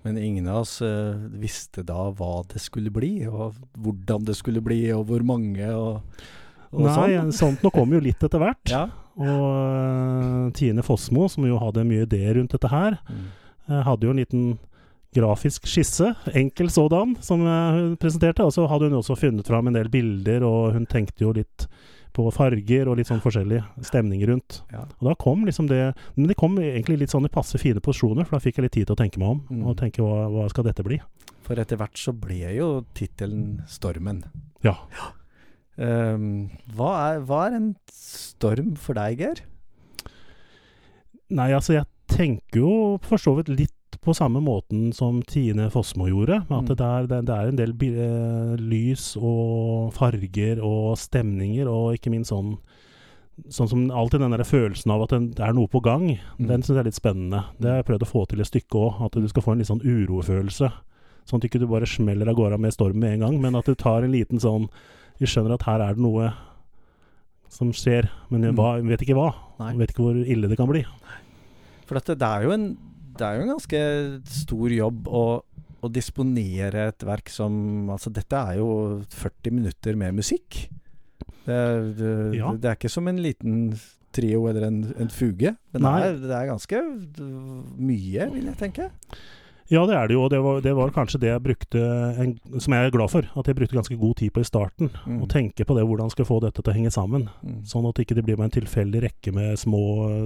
Men 0.07 0.19
ingen 0.19 0.49
av 0.49 0.63
oss 0.63 0.79
uh, 0.83 1.17
visste 1.41 1.85
da 1.87 2.09
hva 2.17 2.41
det 2.49 2.63
skulle 2.63 2.93
bli, 2.93 3.27
og 3.29 3.59
hvordan 3.77 4.25
det 4.29 4.37
skulle 4.39 4.63
bli, 4.65 4.83
og 4.97 5.05
hvor 5.11 5.25
mange, 5.27 5.67
og, 5.77 6.01
og 6.73 6.87
Nei, 6.87 7.13
sånn. 7.19 7.35
sånt 7.37 7.67
nå 7.67 7.73
kom 7.75 7.93
jo 7.93 8.01
litt 8.03 8.25
etter 8.25 8.41
hvert. 8.41 8.73
Ja. 8.73 8.87
Og 9.21 9.45
uh, 9.45 10.49
Tine 10.57 10.85
Fossmo, 10.87 11.29
som 11.29 11.45
jo 11.45 11.61
hadde 11.61 11.85
mye 11.89 12.09
ideer 12.09 12.39
rundt 12.39 12.57
dette 12.57 12.73
her, 12.73 12.97
mm. 13.11 13.31
uh, 13.69 13.81
hadde 13.91 14.09
jo 14.09 14.15
en 14.15 14.23
liten 14.23 14.51
grafisk 15.13 15.67
skisse, 15.67 16.13
enkel 16.39 16.71
sådan, 16.71 17.17
som 17.21 17.43
hun 17.43 17.97
presenterte. 18.01 18.47
Og 18.47 18.55
så 18.55 18.69
hadde 18.71 18.89
hun 18.89 19.01
også 19.01 19.19
funnet 19.19 19.49
fram 19.51 19.69
en 19.69 19.77
del 19.77 19.91
bilder, 19.93 20.47
og 20.47 20.77
hun 20.77 20.87
tenkte 20.89 21.27
jo 21.27 21.35
litt 21.35 21.67
på 22.17 22.27
farger 22.35 22.91
og 22.91 22.99
litt 22.99 23.11
sånn 23.11 23.23
forskjellig 23.23 23.61
stemning 23.87 24.23
rundt. 24.29 24.61
Ja. 24.73 24.85
Og 25.01 25.11
da 25.11 25.15
kom 25.21 25.45
liksom 25.49 25.69
det 25.71 25.93
Men 26.17 26.29
det 26.31 26.37
kom 26.41 26.59
egentlig 26.59 26.99
litt 27.03 27.15
sånn 27.15 27.29
i 27.29 27.33
passe 27.33 27.59
fine 27.61 27.83
posisjoner, 27.85 28.27
for 28.27 28.37
da 28.37 28.45
fikk 28.45 28.59
jeg 28.59 28.67
litt 28.67 28.77
tid 28.79 28.91
til 28.91 28.97
å 28.97 29.01
tenke 29.01 29.23
meg 29.23 29.37
om. 29.37 29.41
Mm. 29.51 29.63
Og 29.67 29.79
tenke 29.81 30.05
hva, 30.05 30.27
hva 30.33 30.49
skal 30.53 30.67
dette 30.67 30.85
bli? 30.87 31.01
For 31.47 31.59
etter 31.59 31.81
hvert 31.81 31.99
så 31.99 32.15
ble 32.15 32.55
jo 32.55 32.69
tittelen 32.95 33.63
'Stormen'. 33.67 34.25
Ja. 34.67 34.77
Um, 35.81 36.51
hva, 36.77 36.91
er, 37.09 37.23
hva 37.25 37.47
er 37.49 37.57
en 37.57 37.71
storm 37.95 38.75
for 38.77 38.99
deg, 38.99 39.23
Geir? 39.23 39.45
Nei, 41.31 41.53
altså 41.55 41.79
jeg 41.79 41.89
tenker 42.11 42.61
jo 42.61 42.73
for 43.07 43.23
så 43.23 43.37
vidt 43.39 43.49
litt 43.53 43.75
på 44.01 44.15
samme 44.17 44.41
måten 44.41 44.93
som 44.97 45.21
Tine 45.23 45.69
Fossmo 45.71 46.09
gjorde. 46.09 46.41
At 46.49 46.69
mm. 46.69 46.69
det, 46.73 46.87
er, 46.87 47.09
det, 47.11 47.35
er, 47.35 47.51
en 47.51 47.59
del 47.59 47.75
eh, 47.91 48.55
lys 48.61 49.13
og 49.21 49.93
farger 49.97 50.63
og 50.65 50.97
stemninger, 51.01 51.69
og 51.69 51.99
ikke 51.99 52.13
minst 52.15 52.35
sånn 52.35 52.57
Sånn 53.49 53.71
som 53.71 53.87
alltid 53.97 54.21
den 54.21 54.35
der 54.35 54.43
følelsen 54.45 54.91
av 54.93 55.07
at 55.07 55.15
det 55.17 55.41
er 55.41 55.55
noe 55.57 55.71
på 55.73 55.81
gang, 55.81 56.03
mm. 56.37 56.45
den 56.45 56.61
syns 56.61 56.75
jeg 56.75 56.83
er 56.83 56.89
litt 56.91 56.99
spennende. 56.99 57.39
Det 57.57 57.71
har 57.71 57.79
jeg 57.79 57.87
prøvd 57.89 58.03
å 58.05 58.09
få 58.11 58.25
til 58.29 58.43
et 58.45 58.49
stykke 58.51 58.77
òg, 58.77 58.99
at 59.07 59.17
du 59.17 59.29
skal 59.31 59.45
få 59.47 59.55
en 59.55 59.63
litt 59.63 59.71
sånn 59.71 59.81
urofølelse. 59.81 60.69
Sånn 61.25 61.41
at 61.41 61.47
du 61.47 61.49
ikke 61.49 61.71
bare 61.71 61.89
smeller 61.89 62.29
av 62.29 62.37
gårde 62.37 62.59
med 62.61 62.75
stormen 62.77 63.01
med 63.01 63.15
en 63.17 63.25
gang, 63.25 63.39
men 63.41 63.57
at 63.57 63.71
du 63.71 63.73
tar 63.81 64.05
en 64.05 64.13
liten 64.13 64.43
sånn 64.43 64.69
Vi 65.23 65.31
skjønner 65.31 65.57
at 65.57 65.65
her 65.71 65.87
er 65.87 65.97
det 65.97 66.05
noe 66.05 66.29
som 67.49 67.73
skjer, 67.73 68.11
men 68.29 68.45
mm. 68.53 68.61
vet 68.93 69.07
ikke 69.07 69.17
hva. 69.17 69.31
Vi 69.63 69.81
vet 69.81 69.95
ikke 69.95 70.05
hvor 70.05 70.21
ille 70.21 70.53
det 70.53 70.61
kan 70.61 70.69
bli. 70.69 70.85
For 71.89 71.97
dette, 71.97 72.21
det 72.21 72.29
er 72.29 72.45
jo 72.45 72.55
en 72.59 72.69
det 73.21 73.29
er 73.29 73.39
jo 73.39 73.47
en 73.47 73.55
ganske 73.55 73.81
stor 74.41 74.75
jobb 74.75 75.09
å, 75.09 75.25
å 75.81 75.93
disponere 75.93 76.89
et 76.91 77.07
verk 77.07 77.33
som 77.33 77.55
Altså, 77.93 78.13
dette 78.15 78.43
er 78.51 78.61
jo 78.61 78.69
40 79.13 79.57
minutter 79.57 79.99
med 80.01 80.21
musikk. 80.21 80.65
Det, 81.47 81.63
det, 81.99 82.13
ja. 82.39 82.53
det 82.57 82.69
er 82.69 82.79
ikke 82.79 82.93
som 82.93 83.09
en 83.11 83.21
liten 83.23 83.73
trio 84.15 84.47
eller 84.51 84.67
en, 84.67 84.81
en 84.99 85.11
fuge. 85.13 85.55
Men 85.73 85.85
det 85.87 85.93
er, 86.07 86.17
det 86.23 86.33
er, 86.37 86.49
ganske 86.51 86.81
mye, 87.79 88.31
vil 88.35 88.49
jeg 88.51 88.59
tenke. 88.59 88.91
Ja, 89.71 89.85
det 89.87 89.95
er 89.95 90.09
det 90.11 90.17
jo. 90.17 90.25
Og 90.27 90.31
det 90.33 90.41
var, 90.43 90.61
det 90.65 90.73
var 90.75 90.91
kanskje 90.95 91.21
det 91.23 91.31
jeg 91.31 91.43
brukte, 91.45 91.83
en, 92.19 92.35
som 92.59 92.75
jeg 92.75 92.89
er 92.89 92.95
glad 92.95 93.13
for, 93.13 93.27
at 93.39 93.51
jeg 93.51 93.59
brukte 93.59 93.79
ganske 93.79 93.99
god 94.01 94.17
tid 94.19 94.33
på 94.35 94.43
i 94.43 94.49
starten. 94.49 94.91
Mm. 95.07 95.21
Å 95.23 95.29
tenke 95.31 95.67
på 95.67 95.77
det, 95.79 95.85
hvordan 95.87 96.11
skal 96.11 96.25
jeg 96.25 96.31
få 96.33 96.41
dette 96.43 96.59
til 96.59 96.73
å 96.73 96.75
henge 96.75 96.91
sammen. 96.95 97.29
Mm. 97.47 97.61
Sånn 97.71 97.87
at 97.87 97.95
det 97.95 98.09
ikke 98.09 98.25
blir 98.27 98.43
en 98.43 98.57
tilfeldig 98.57 99.05
rekke 99.07 99.35
med 99.37 99.61
små 99.63 99.85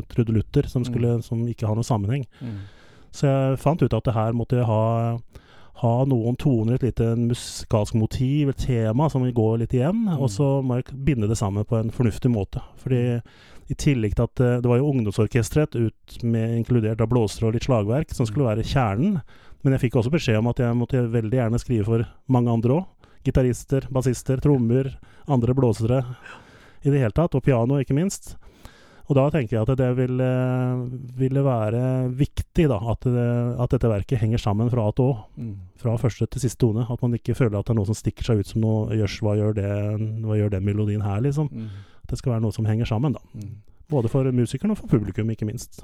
trudelutter 0.09 0.71
som, 0.73 0.87
skulle, 0.89 1.19
mm. 1.21 1.27
som 1.29 1.45
ikke 1.51 1.69
har 1.69 1.77
noen 1.77 1.91
sammenheng. 1.91 2.25
Mm. 2.41 2.57
Så 3.15 3.31
jeg 3.31 3.63
fant 3.63 3.83
ut 3.83 3.95
at 3.95 4.07
det 4.09 4.17
her 4.17 4.35
måtte 4.35 4.59
jeg 4.59 4.67
ha, 4.67 5.17
ha 5.85 5.95
noen 6.11 6.39
toner, 6.41 6.77
et 6.77 6.87
lite 6.89 7.13
musikalsk 7.19 7.95
motiv, 7.99 8.51
et 8.51 8.65
tema 8.67 9.07
som 9.11 9.23
går 9.23 9.37
gå 9.37 9.49
litt 9.63 9.75
igjen. 9.77 10.07
Mm. 10.09 10.19
Og 10.19 10.31
så 10.35 10.59
må 10.67 10.81
jeg 10.81 10.99
binde 11.07 11.31
det 11.31 11.39
sammen 11.39 11.67
på 11.69 11.79
en 11.79 11.95
fornuftig 11.95 12.33
måte. 12.35 12.63
Fordi 12.83 13.05
i 13.71 13.77
tillegg 13.81 14.17
til 14.17 14.27
at 14.27 14.43
eh, 14.45 14.59
det 14.61 14.69
var 14.69 14.81
jo 14.81 14.91
ungdomsorkesteret, 14.91 15.77
ut 15.79 16.19
med 16.27 16.59
inkludert 16.59 17.01
av 17.01 17.09
blåsere 17.13 17.49
og 17.49 17.57
litt 17.57 17.69
slagverk, 17.69 18.13
som 18.13 18.29
skulle 18.29 18.51
være 18.51 18.67
kjernen. 18.67 19.21
Men 19.65 19.77
jeg 19.77 19.87
fikk 19.87 20.01
også 20.01 20.13
beskjed 20.13 20.43
om 20.43 20.51
at 20.51 20.61
jeg 20.61 20.77
måtte 20.77 21.07
veldig 21.15 21.39
gjerne 21.39 21.61
skrive 21.63 21.87
for 21.89 22.09
mange 22.35 22.53
andre 22.53 22.81
òg. 22.81 22.91
Gitarister, 23.25 23.87
bassister, 23.95 24.43
trommer, 24.45 24.91
andre 25.33 25.55
blåsere 25.57 26.03
i 26.85 26.91
det 26.91 26.99
hele 27.01 27.15
tatt. 27.17 27.33
Og 27.39 27.45
piano, 27.47 27.79
ikke 27.81 27.97
minst. 27.97 28.35
Og 29.05 29.19
da 29.19 29.25
tenker 29.29 29.59
jeg 29.59 29.67
at 29.67 29.77
det 29.77 29.91
ville, 29.99 30.29
ville 31.19 31.43
være 31.45 31.81
viktig 32.17 32.65
da, 32.71 32.79
at, 32.95 33.05
det, 33.05 33.27
at, 33.61 33.75
dette 33.75 33.91
verket 33.91 34.23
henger 34.23 34.41
sammen 34.41 34.71
fra 34.73 34.87
A 34.89 34.95
til 34.97 35.11
Å. 35.11 35.17
Mm. 35.37 35.51
Fra 35.83 35.97
første 36.01 36.29
til 36.33 36.45
siste 36.47 36.63
tone. 36.63 36.87
At 36.89 37.03
man 37.05 37.17
ikke 37.19 37.37
føler 37.37 37.59
at 37.59 37.69
det 37.69 37.75
er 37.75 37.79
noe 37.83 37.91
som 37.91 37.99
stikker 37.99 38.25
seg 38.25 38.41
ut 38.41 38.55
som 38.55 38.65
noe 38.65 38.97
Jøss, 38.97 39.19
hva, 39.21 39.35
hva 39.37 40.39
gjør 40.39 40.55
den 40.57 40.65
melodien 40.65 41.05
her, 41.05 41.21
liksom? 41.27 41.51
Mm. 41.53 41.69
At 42.01 42.15
det 42.15 42.21
skal 42.21 42.37
være 42.37 42.47
noe 42.47 42.57
som 42.57 42.69
henger 42.69 42.89
sammen, 42.89 43.19
da. 43.19 43.21
Mm. 43.37 43.53
Både 43.93 44.09
for 44.09 44.31
musikeren 44.33 44.73
og 44.73 44.81
for 44.81 44.89
publikum, 44.95 45.29
ikke 45.35 45.51
minst. 45.51 45.83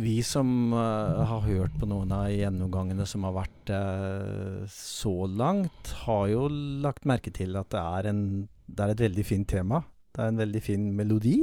Vi 0.00 0.16
som 0.26 0.72
uh, 0.72 1.20
har 1.28 1.44
hørt 1.44 1.76
på 1.78 1.86
noen 1.86 2.10
av 2.16 2.32
gjennomgangene 2.32 3.04
som 3.06 3.28
har 3.28 3.36
vært 3.36 3.74
uh, 3.76 4.64
så 4.72 5.28
langt, 5.28 5.92
har 6.06 6.24
jo 6.32 6.48
lagt 6.82 7.04
merke 7.06 7.30
til 7.34 7.60
at 7.60 7.68
det 7.76 7.84
er, 7.84 8.08
en, 8.10 8.24
det 8.66 8.86
er 8.86 8.94
et 8.94 9.04
veldig 9.04 9.26
fint 9.28 9.46
tema. 9.52 9.84
Det 10.16 10.24
er 10.24 10.32
en 10.32 10.40
veldig 10.40 10.64
fin 10.64 10.88
melodi 10.96 11.36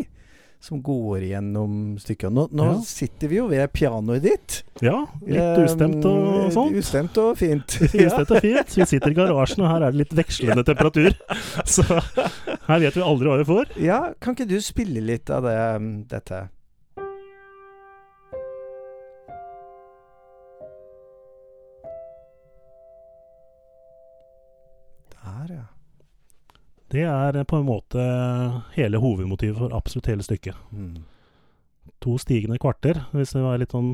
som 0.62 0.82
går 0.86 1.24
gjennom 1.26 1.98
stykket. 2.00 2.30
Nå, 2.34 2.46
nå 2.54 2.68
ja. 2.68 2.78
sitter 2.86 3.32
vi 3.32 3.40
jo 3.40 3.48
ved 3.50 3.66
pianoet 3.74 4.22
ditt. 4.22 4.60
Ja, 4.86 5.00
litt 5.26 5.64
ustemt 5.64 6.06
og 6.06 6.52
sånt. 6.54 6.78
Ustemt 6.78 7.18
og 7.22 7.34
fint. 7.40 7.78
ustemt 7.90 8.30
og 8.30 8.46
fint. 8.46 8.78
Vi 8.78 8.88
sitter 8.94 9.10
i 9.14 9.18
garasjen, 9.18 9.66
og 9.66 9.72
her 9.74 9.88
er 9.88 9.96
det 9.96 10.04
litt 10.04 10.16
vekslende 10.22 10.66
temperatur. 10.68 11.18
Så 11.76 11.86
her 11.90 12.84
vet 12.86 12.98
vi 12.98 13.06
aldri 13.06 13.32
hva 13.32 13.42
vi 13.42 13.50
får. 13.50 13.76
Ja, 13.82 14.02
kan 14.22 14.38
ikke 14.38 14.52
du 14.54 14.60
spille 14.62 15.02
litt 15.04 15.34
av 15.34 15.50
det, 15.50 15.60
dette? 16.14 16.46
Det 26.92 27.06
er 27.08 27.44
på 27.48 27.62
en 27.62 27.68
måte 27.68 28.04
hele 28.76 29.00
hovedmotivet 29.00 29.58
for 29.58 29.76
absolutt 29.76 30.10
hele 30.12 30.26
stykket. 30.26 30.58
Mm. 30.76 31.04
To 32.04 32.18
stigende 32.20 32.60
kvarter, 32.62 33.06
hvis 33.16 33.32
det 33.36 33.44
var 33.46 33.62
litt 33.62 33.72
sånn 33.72 33.94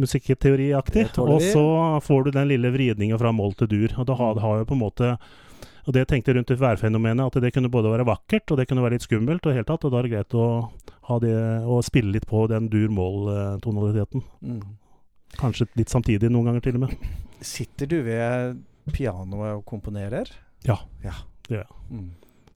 musikkteoriaktig. 0.00 1.04
Det 1.14 1.18
Og 1.18 1.42
så 1.42 2.00
får 2.02 2.24
du 2.24 2.30
den 2.30 2.48
lille 2.48 2.70
vridninga 2.70 3.18
fra 3.18 3.32
moll 3.32 3.54
til 3.58 3.70
dur. 3.70 3.94
Og 3.98 4.08
da 4.08 4.16
har, 4.18 4.40
har 4.40 4.60
jo 4.60 4.68
på 4.68 4.76
en 4.76 4.84
måte 4.84 5.14
Og 5.86 5.94
det 5.94 6.02
jeg 6.02 6.08
tenkte 6.10 6.34
rundt 6.36 6.50
et 6.52 6.60
værfenomenet, 6.60 7.24
at 7.24 7.42
det 7.42 7.54
kunne 7.54 7.70
både 7.72 7.90
være 7.90 8.04
vakkert 8.04 8.52
og 8.52 8.58
det 8.60 8.66
kunne 8.68 8.82
være 8.84 8.98
litt 8.98 9.06
skummelt. 9.06 9.46
Og, 9.48 9.56
tatt, 9.66 9.84
og 9.84 9.90
da 9.90 9.98
er 9.98 10.06
det 10.06 10.12
greit 10.12 10.36
å, 10.36 10.48
ha 11.08 11.16
det, 11.22 11.32
å 11.64 11.80
spille 11.82 12.12
litt 12.14 12.26
på 12.28 12.44
den 12.52 12.68
dur-moll-tonaliteten. 12.70 14.22
Mm. 14.44 14.60
Kanskje 15.40 15.70
litt 15.80 15.90
samtidig 15.90 16.28
noen 16.30 16.50
ganger, 16.50 16.66
til 16.66 16.76
og 16.76 16.84
med. 16.84 17.08
Sitter 17.40 17.88
du 17.88 17.96
ved 18.06 18.60
pianoet 18.92 19.56
og 19.56 19.64
komponerer? 19.66 20.28
Ja. 20.68 20.76
ja. 21.02 21.16
Gjør 21.50 21.60
jeg. 21.64 21.80
Mm. 21.90 22.08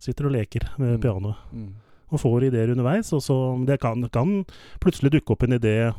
Sitter 0.05 0.29
og 0.29 0.35
leker 0.37 0.69
med 0.79 0.95
Mm. 0.97 1.01
pianoet. 1.03 1.37
Mm. 1.53 1.69
Og 2.15 2.21
får 2.21 2.45
ideer 2.49 2.71
underveis. 2.75 3.13
Og 3.17 3.21
så 3.25 3.37
Det 3.67 3.81
kan, 3.81 4.09
kan 4.13 4.45
plutselig 4.81 5.11
dukke 5.17 5.33
opp 5.35 5.43
en 5.43 5.59
idé 5.59 5.95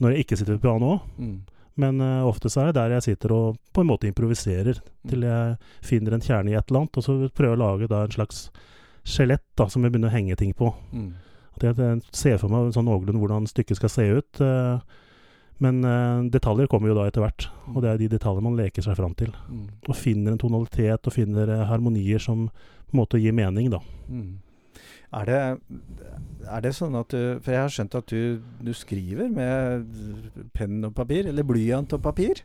når 0.00 0.10
jeg 0.16 0.24
ikke 0.26 0.36
sitter 0.40 0.56
ved 0.56 0.62
pianoet 0.64 0.98
òg. 1.00 1.08
Mm. 1.18 1.40
Men 1.76 2.00
uh, 2.02 2.26
ofte 2.28 2.50
så 2.52 2.60
er 2.60 2.72
det 2.72 2.74
der 2.74 2.90
jeg 2.98 3.02
sitter 3.02 3.32
og 3.32 3.56
på 3.72 3.80
en 3.80 3.86
måte 3.88 4.04
improviserer. 4.10 4.80
Til 5.08 5.22
jeg 5.24 5.56
finner 5.80 6.12
en 6.18 6.20
kjerne 6.24 6.50
i 6.50 6.56
et 6.58 6.68
eller 6.68 6.80
annet, 6.82 6.96
og 6.98 7.02
så 7.06 7.14
prøver 7.32 7.54
jeg 7.54 7.58
å 7.58 7.62
lage 7.62 7.88
da 7.88 8.02
en 8.04 8.10
slags 8.12 8.50
skjelett 9.08 9.44
da, 9.56 9.66
som 9.68 9.82
jeg 9.82 9.92
begynner 9.92 10.10
å 10.10 10.16
henge 10.16 10.36
ting 10.36 10.52
på. 10.54 10.68
Mm. 10.92 11.14
At 11.56 11.62
jeg, 11.64 11.76
jeg 11.76 12.02
ser 12.12 12.36
for 12.38 12.48
meg 12.52 12.74
sånn 12.74 12.84
noenlunde 12.88 13.20
hvordan 13.22 13.48
stykket 13.48 13.76
skal 13.80 13.88
se 13.92 14.04
ut. 14.18 14.40
eh, 14.40 14.78
men 15.60 15.84
uh, 15.84 16.22
detaljer 16.30 16.66
kommer 16.66 16.88
jo 16.88 16.94
da 16.94 17.06
etter 17.06 17.20
hvert, 17.22 17.48
og 17.74 17.82
det 17.82 17.90
er 17.92 17.98
de 17.98 18.08
detaljene 18.08 18.42
man 18.42 18.56
leker 18.58 18.82
seg 18.82 18.96
fram 18.96 19.14
til. 19.14 19.30
Mm. 19.50 19.66
Og 19.88 19.96
finner 19.96 20.32
en 20.32 20.38
tonalitet 20.38 21.06
og 21.06 21.12
finner 21.12 21.48
uh, 21.48 21.64
harmonier 21.68 22.18
som 22.18 22.48
på 22.48 22.92
en 22.96 23.00
måte 23.02 23.20
gir 23.20 23.32
mening, 23.32 23.70
da. 23.70 23.78
Mm. 24.08 24.38
Er 25.12 25.24
det, 25.28 25.40
er 26.48 26.60
det 26.64 26.70
sånn 26.72 26.94
at 26.96 27.10
du 27.12 27.38
For 27.44 27.52
jeg 27.52 27.60
har 27.60 27.68
skjønt 27.68 27.94
at 27.98 28.06
du, 28.08 28.40
du 28.64 28.70
skriver 28.72 29.28
med 29.28 29.84
penn 30.56 30.78
og 30.88 30.94
papir, 30.96 31.28
eller 31.28 31.44
blyant 31.44 31.92
og 31.92 32.00
papir? 32.02 32.40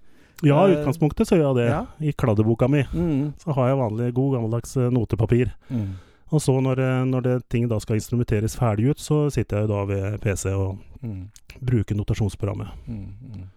Ja, 0.46 0.68
i 0.68 0.74
Eh, 0.76 0.82
utgangspunktet 0.82 1.26
så 1.30 1.38
gjør 1.40 1.56
jeg 1.56 1.64
det. 1.64 1.70
ja. 1.72 1.86
I 2.04 2.12
kladdeboka 2.14 2.68
mi 2.70 2.84
Mm. 2.94 3.34
så 3.42 3.56
har 3.56 3.70
jeg 3.72 3.78
vanlig 3.80 4.14
god 4.14 4.36
gammeldags 4.36 4.76
notepapir. 4.92 5.54
Mm. 5.72 5.96
Og 6.32 6.42
så 6.44 6.58
når, 6.62 6.80
eh, 6.84 7.06
når 7.08 7.22
det, 7.24 7.36
ting 7.50 7.68
da 7.72 7.78
skal 7.80 7.96
instrumenteres 8.02 8.58
ferdig 8.60 8.90
ut, 8.92 9.00
så 9.00 9.32
sitter 9.32 9.62
jeg 9.62 9.68
jo 9.70 9.74
da 9.76 9.86
ved 9.94 10.20
PC 10.22 10.52
og 10.54 10.78
Mm. 11.04 11.30
bruker 11.62 11.96
notasjonsprogrammet. 11.96 12.68
Mm. 12.88 13.14
Mm. 13.36 13.48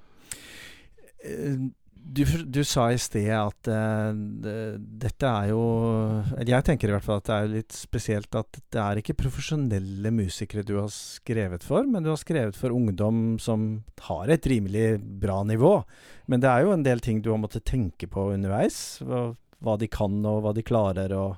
Eh, 1.24 1.70
Du, 2.12 2.24
du 2.24 2.64
sa 2.64 2.88
i 2.90 2.96
sted 2.98 3.28
at 3.30 3.68
uh, 3.68 4.10
det- 4.42 4.80
dette 4.98 5.22
er 5.22 5.50
jo 5.50 5.60
Eller 6.38 6.56
jeg 6.56 6.64
tenker 6.64 6.88
i 6.88 6.92
hvert 6.92 7.04
fall 7.04 7.18
at 7.20 7.24
det 7.28 7.34
er 7.36 7.48
litt 7.52 7.72
spesielt 7.76 8.34
at 8.34 8.50
det 8.72 8.80
er 8.80 8.96
ikke 8.98 9.14
profesjonelle 9.20 10.10
musikere 10.10 10.64
du 10.64 10.78
har 10.80 10.88
skrevet 10.88 11.62
for, 11.62 11.84
men 11.84 12.02
du 12.02 12.08
har 12.08 12.16
skrevet 12.16 12.56
for 12.56 12.70
ungdom 12.70 13.38
som 13.38 13.84
har 14.08 14.28
et 14.28 14.42
rimelig 14.42 14.98
bra 15.20 15.44
nivå. 15.44 15.84
Men 16.26 16.40
det 16.40 16.48
er 16.50 16.62
jo 16.64 16.72
en 16.72 16.82
del 16.82 16.98
ting 17.00 17.20
du 17.22 17.30
har 17.30 17.38
måttet 17.38 17.64
tenke 17.64 18.08
på 18.10 18.32
underveis. 18.34 18.98
Hva, 19.04 19.36
hva 19.62 19.78
de 19.78 19.86
kan, 19.86 20.24
og 20.26 20.42
hva 20.42 20.54
de 20.54 20.62
klarer, 20.62 21.12
og 21.12 21.36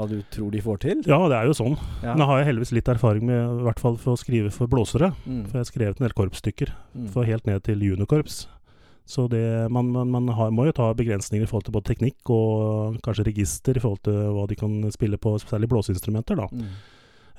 hva 0.00 0.06
du 0.08 0.22
tror 0.32 0.50
de 0.54 0.62
får 0.64 0.78
til. 0.86 1.02
Ja, 1.06 1.18
det 1.28 1.36
er 1.36 1.50
jo 1.50 1.56
sånn. 1.58 1.76
Ja. 2.02 2.14
Nå 2.16 2.24
har 2.26 2.40
jeg 2.40 2.48
heldigvis 2.54 2.72
litt 2.78 2.88
erfaring 2.88 3.26
med 3.28 3.36
i 3.60 3.66
hvert 3.68 3.80
fall 3.82 3.98
for 4.00 4.16
å 4.16 4.20
skrive 4.20 4.50
for 4.54 4.66
blåsere. 4.72 5.12
Mm. 5.26 5.44
For 5.46 5.58
jeg 5.58 5.64
har 5.66 5.68
skrevet 5.72 6.00
en 6.00 6.06
del 6.08 6.16
korpsstykker, 6.16 6.72
Mm. 6.96 7.08
for 7.12 7.24
helt 7.28 7.46
ned 7.46 7.62
til 7.62 7.78
juniorkorps. 7.84 8.46
Så 9.10 9.28
det, 9.28 9.68
man, 9.70 9.90
man, 9.90 10.08
man 10.10 10.28
har, 10.28 10.50
må 10.54 10.66
jo 10.68 10.72
ta 10.72 10.92
begrensninger 10.94 11.42
i 11.42 11.48
forhold 11.50 11.64
til 11.66 11.72
både 11.74 11.88
teknikk 11.90 12.30
og 12.30 13.00
kanskje 13.02 13.24
register 13.26 13.74
i 13.76 13.80
forhold 13.82 14.02
til 14.06 14.12
hva 14.36 14.46
de 14.46 14.54
kan 14.54 14.90
spille 14.94 15.18
på, 15.18 15.32
særlig 15.42 15.68
blåseinstrumenter. 15.68 16.36
da. 16.36 16.46
Mm. 16.52 16.68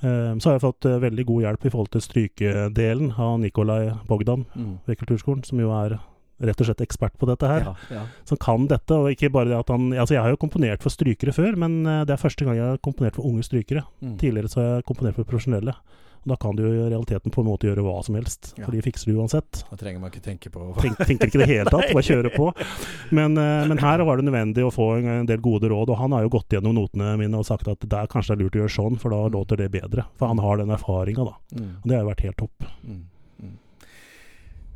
Um, 0.02 0.40
så 0.42 0.50
har 0.50 0.58
jeg 0.58 0.64
fått 0.66 0.84
eh, 0.90 0.98
veldig 0.98 1.24
god 1.26 1.42
hjelp 1.46 1.64
i 1.64 1.70
forhold 1.70 1.90
til 1.94 2.02
strykedelen 2.02 3.12
av 3.16 3.38
Nikolai 3.40 3.92
Bogdan 4.08 4.44
Mm. 4.56 4.78
ved 4.86 4.98
Kulturskolen, 4.98 5.44
som 5.46 5.58
jo 5.60 5.70
er 5.70 5.98
rett 6.42 6.60
og 6.60 6.66
slett 6.68 6.82
ekspert 6.84 7.16
på 7.18 7.28
dette 7.30 7.48
her. 7.48 7.64
Ja, 7.70 7.74
ja. 7.94 8.04
Som 8.28 8.40
kan 8.42 8.66
dette, 8.70 8.92
og 8.98 9.10
ikke 9.14 9.30
bare 9.32 9.48
det 9.52 9.58
at 9.62 9.68
han 9.74 9.90
Altså, 9.92 10.14
jeg 10.16 10.22
har 10.22 10.30
jo 10.34 10.40
komponert 10.42 10.82
for 10.82 10.90
strykere 10.90 11.32
før, 11.36 11.56
men 11.56 11.84
eh, 11.86 12.04
det 12.08 12.14
er 12.16 12.22
første 12.22 12.44
gang 12.44 12.56
jeg 12.58 12.70
har 12.74 12.78
komponert 12.84 13.14
for 13.18 13.26
unge 13.28 13.42
strykere. 13.46 13.84
Mm. 14.02 14.16
Tidligere 14.18 14.48
så 14.52 14.60
har 14.62 14.70
jeg 14.76 14.88
komponert 14.90 15.14
for 15.18 15.24
profesjonelle. 15.24 15.74
Da 16.22 16.36
kan 16.38 16.54
du 16.54 16.60
jo 16.62 16.68
i 16.70 16.82
realiteten 16.86 17.32
på 17.34 17.42
en 17.42 17.48
måte 17.48 17.66
gjøre 17.66 17.82
hva 17.82 17.96
som 18.06 18.14
helst, 18.14 18.52
Ja. 18.56 18.62
for 18.64 18.70
de 18.70 18.78
fikser 18.84 19.10
du 19.10 19.16
uansett. 19.18 19.64
Da 19.68 19.74
trenger 19.76 19.98
man 19.98 20.12
ikke 20.12 20.22
tenke 20.22 20.52
på 20.54 20.68
Tenk, 20.78 20.96
tenker 21.02 21.26
ikke 21.26 21.40
i 21.40 21.42
det 21.42 21.48
hele 21.50 21.64
tatt, 21.66 21.90
bare 21.90 22.04
kjøre 22.06 22.30
på. 22.30 22.46
Men, 23.18 23.34
eh, 23.36 23.66
men 23.66 23.78
her 23.82 24.04
var 24.06 24.16
det 24.20 24.28
nødvendig 24.28 24.62
å 24.62 24.70
få 24.70 24.86
en, 25.02 25.26
del 25.26 25.40
gode 25.42 25.66
råd, 25.72 25.90
og 25.90 25.98
han 25.98 26.12
har 26.14 26.22
jo 26.22 26.30
gått 26.36 26.54
gjennom 26.54 26.76
notene 26.78 27.16
mine 27.18 27.34
og 27.42 27.44
sagt 27.48 27.66
at 27.66 27.80
det 27.82 27.98
er 27.98 28.06
kanskje 28.06 28.36
det 28.36 28.38
er 28.38 28.44
lurt 28.44 28.54
å 28.54 28.62
gjøre 28.62 28.76
sånn, 28.78 29.00
for 29.02 29.10
da 29.10 29.24
Mm. 29.26 29.32
låter 29.34 29.56
det 29.58 29.70
bedre. 29.74 30.04
For 30.16 30.28
han 30.30 30.38
har 30.38 30.56
den 30.62 30.70
erfaringa, 30.70 31.24
da. 31.26 31.34
Mm. 31.58 31.74
Og 31.82 31.88
det 31.90 31.96
har 31.98 32.04
jo 32.04 32.10
vært 32.14 32.22
helt 32.22 32.36
topp. 32.38 32.70
Mm. 32.86 33.02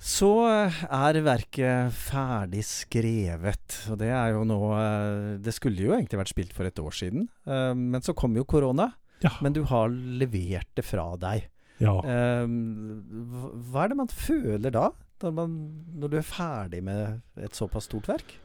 Så 0.06 0.28
eh, 0.46 0.76
er 0.86 1.18
verket 1.26 1.96
ferdig 1.98 2.62
skrevet, 2.66 3.78
og 3.90 3.98
det 3.98 4.12
er 4.14 4.36
jo 4.36 4.44
nå 4.46 4.58
eh, 4.76 5.32
Det 5.42 5.54
skulle 5.56 5.82
jo 5.82 5.96
egentlig 5.96 6.20
vært 6.20 6.30
spilt 6.30 6.54
for 6.54 6.68
et 6.68 6.78
år 6.78 6.94
siden, 6.94 7.26
eh, 7.48 7.72
men 7.74 8.04
så 8.06 8.14
kom 8.14 8.36
jo 8.38 8.46
korona. 8.46 8.92
Ja. 9.24 9.32
Men 9.42 9.56
du 9.56 9.64
har 9.66 9.90
levert 9.90 10.68
det 10.78 10.84
fra 10.86 11.08
deg. 11.18 11.48
Ja. 11.80 11.92
Hva 12.00 13.82
er 13.82 13.90
det 13.90 13.96
man 13.98 14.12
føler 14.12 14.72
da, 14.72 14.90
når, 15.24 15.32
man, 15.36 15.56
når 15.96 16.12
du 16.12 16.16
er 16.20 16.28
ferdig 16.28 16.82
med 16.84 17.40
et 17.40 17.56
såpass 17.56 17.88
stort 17.88 18.08
verk? 18.12 18.36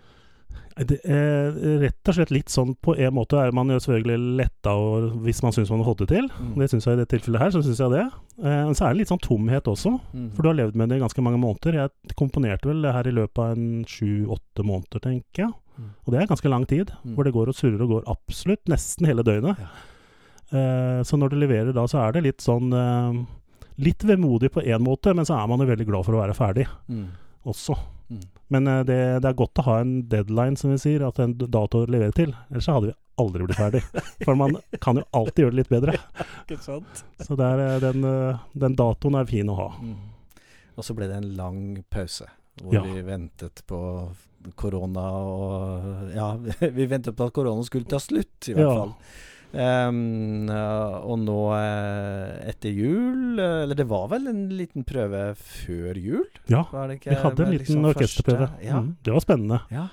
Det 0.81 0.97
er 1.05 1.51
rett 1.81 2.07
og 2.09 2.15
slett 2.15 2.31
litt 2.31 2.49
sånn 2.49 2.71
På 2.81 2.93
en 2.97 3.13
måte 3.13 3.35
er 3.37 3.51
man 3.53 3.67
jo 3.69 3.75
selvfølgelig 3.83 4.37
letta 4.39 4.71
over 4.73 5.09
hvis 5.25 5.41
man 5.43 5.51
syns 5.53 5.69
man 5.69 5.83
har 5.83 5.89
fått 5.91 6.05
det 6.05 6.07
til. 6.13 6.29
Mm. 6.39 6.53
Det 6.57 6.69
syns 6.71 6.87
jeg 6.87 6.95
i 6.95 7.01
det 7.01 7.09
tilfellet 7.11 7.41
her. 7.43 7.51
så 7.51 7.61
synes 7.61 7.81
jeg 7.83 7.91
det. 7.91 8.05
Eh, 8.39 8.63
Men 8.65 8.73
så 8.73 8.85
er 8.87 8.93
det 8.93 9.01
litt 9.01 9.11
sånn 9.11 9.21
tomhet 9.21 9.67
også. 9.67 9.91
Mm. 10.15 10.29
For 10.33 10.41
du 10.41 10.49
har 10.49 10.57
levd 10.61 10.75
med 10.79 10.89
det 10.89 10.97
i 10.97 11.03
ganske 11.03 11.21
mange 11.21 11.37
måneder. 11.43 11.77
Jeg 11.83 12.15
komponerte 12.17 12.71
vel 12.71 12.81
det 12.81 12.93
her 12.95 13.07
i 13.07 13.11
løpet 13.19 13.37
av 13.43 13.51
en 13.57 13.83
sju-åtte 13.85 14.63
måneder, 14.65 14.99
tenker 15.03 15.43
jeg. 15.45 15.53
Mm. 15.77 15.91
Og 16.07 16.11
det 16.15 16.21
er 16.21 16.31
ganske 16.31 16.49
lang 16.49 16.65
tid. 16.65 16.91
Mm. 17.03 17.15
Hvor 17.15 17.23
det 17.27 17.33
går 17.35 17.47
og 17.51 17.55
surrer 17.59 17.81
og 17.85 17.89
går 17.97 18.09
absolutt 18.15 18.65
nesten 18.71 19.05
hele 19.11 19.23
døgnet. 19.27 19.59
Ja. 19.59 19.69
Eh, 20.51 21.03
så 21.07 21.15
når 21.19 21.29
du 21.31 21.37
leverer 21.39 21.71
da, 21.75 21.85
så 21.87 22.01
er 22.07 22.11
det 22.17 22.23
litt 22.25 22.41
sånn 22.43 22.73
eh, 22.75 23.21
Litt 23.81 24.03
vemodig 24.05 24.49
på 24.53 24.61
én 24.67 24.83
måte, 24.83 25.13
men 25.15 25.25
så 25.25 25.37
er 25.39 25.47
man 25.47 25.61
jo 25.63 25.65
veldig 25.65 25.85
glad 25.87 26.03
for 26.05 26.13
å 26.13 26.19
være 26.21 26.35
ferdig 26.37 26.67
Mm. 26.91 27.07
også. 27.47 27.73
Mm. 28.11 28.23
Men 28.51 28.67
uh, 28.67 28.81
det, 28.83 28.97
det 29.23 29.29
er 29.29 29.37
godt 29.39 29.61
å 29.61 29.65
ha 29.69 29.77
en 29.79 29.93
deadline, 30.11 30.57
som 30.59 30.73
vi 30.73 30.79
sier, 30.81 31.05
at 31.07 31.19
en 31.23 31.33
dato 31.39 31.85
å 31.85 31.87
levere 31.87 32.11
til. 32.17 32.33
Ellers 32.51 32.67
så 32.67 32.75
hadde 32.75 32.89
vi 32.91 32.97
aldri 33.21 33.45
blitt 33.47 33.59
ferdig. 33.61 33.81
For 34.25 34.35
man 34.35 34.57
kan 34.83 34.99
jo 34.99 35.05
alltid 35.15 35.45
gjøre 35.45 35.53
det 35.55 35.59
litt 35.61 35.71
bedre. 35.71 35.95
Ikke 36.43 36.57
sant? 36.65 37.03
Så 37.23 37.37
det 37.39 37.47
er, 37.47 37.63
eh, 37.67 37.77
den, 37.83 38.03
eh, 38.07 38.41
den 38.65 38.75
datoen 38.79 39.15
er 39.21 39.29
fin 39.29 39.51
å 39.53 39.55
ha. 39.59 39.69
Mm. 39.79 39.95
Og 40.75 40.87
så 40.87 40.95
ble 40.97 41.07
det 41.11 41.19
en 41.21 41.31
lang 41.37 41.61
pause, 41.93 42.27
hvor 42.61 42.75
Ja. 42.75 42.83
vi 42.87 43.03
ventet 43.07 43.63
på 43.69 43.79
korona 44.57 45.03
og 45.21 46.11
Ja, 46.15 46.31
vi 46.77 46.87
ventet 46.89 47.15
på 47.15 47.27
at 47.29 47.35
korona 47.35 47.63
skulle 47.67 47.85
ta 47.87 47.99
slutt, 48.01 48.49
i 48.49 48.55
hvert 48.57 48.65
Ja. 48.67 48.75
fall. 48.81 48.95
Eh, 49.51 51.01
og 51.03 51.17
nå 51.19 51.37
eh, 51.57 52.49
etter 52.51 52.71
jul 52.71 53.39
eh, 53.41 53.63
Eller 53.65 53.75
det 53.75 53.85
var 53.89 54.07
vel 54.13 54.29
en 54.31 54.43
liten 54.55 54.85
prøve 54.87 55.23
før 55.35 55.97
jul? 55.99 56.25
Ja, 56.47 56.63
vi 56.71 57.15
hadde 57.15 57.45
en 57.45 57.51
liten 57.51 57.65
liksom 57.65 57.87
orkesterprøve. 57.91 58.47
Ja. 58.63 58.79
Mm, 58.79 58.93
det 59.03 59.13
var 59.15 59.25
spennende. 59.25 59.61
ja. 59.71 59.87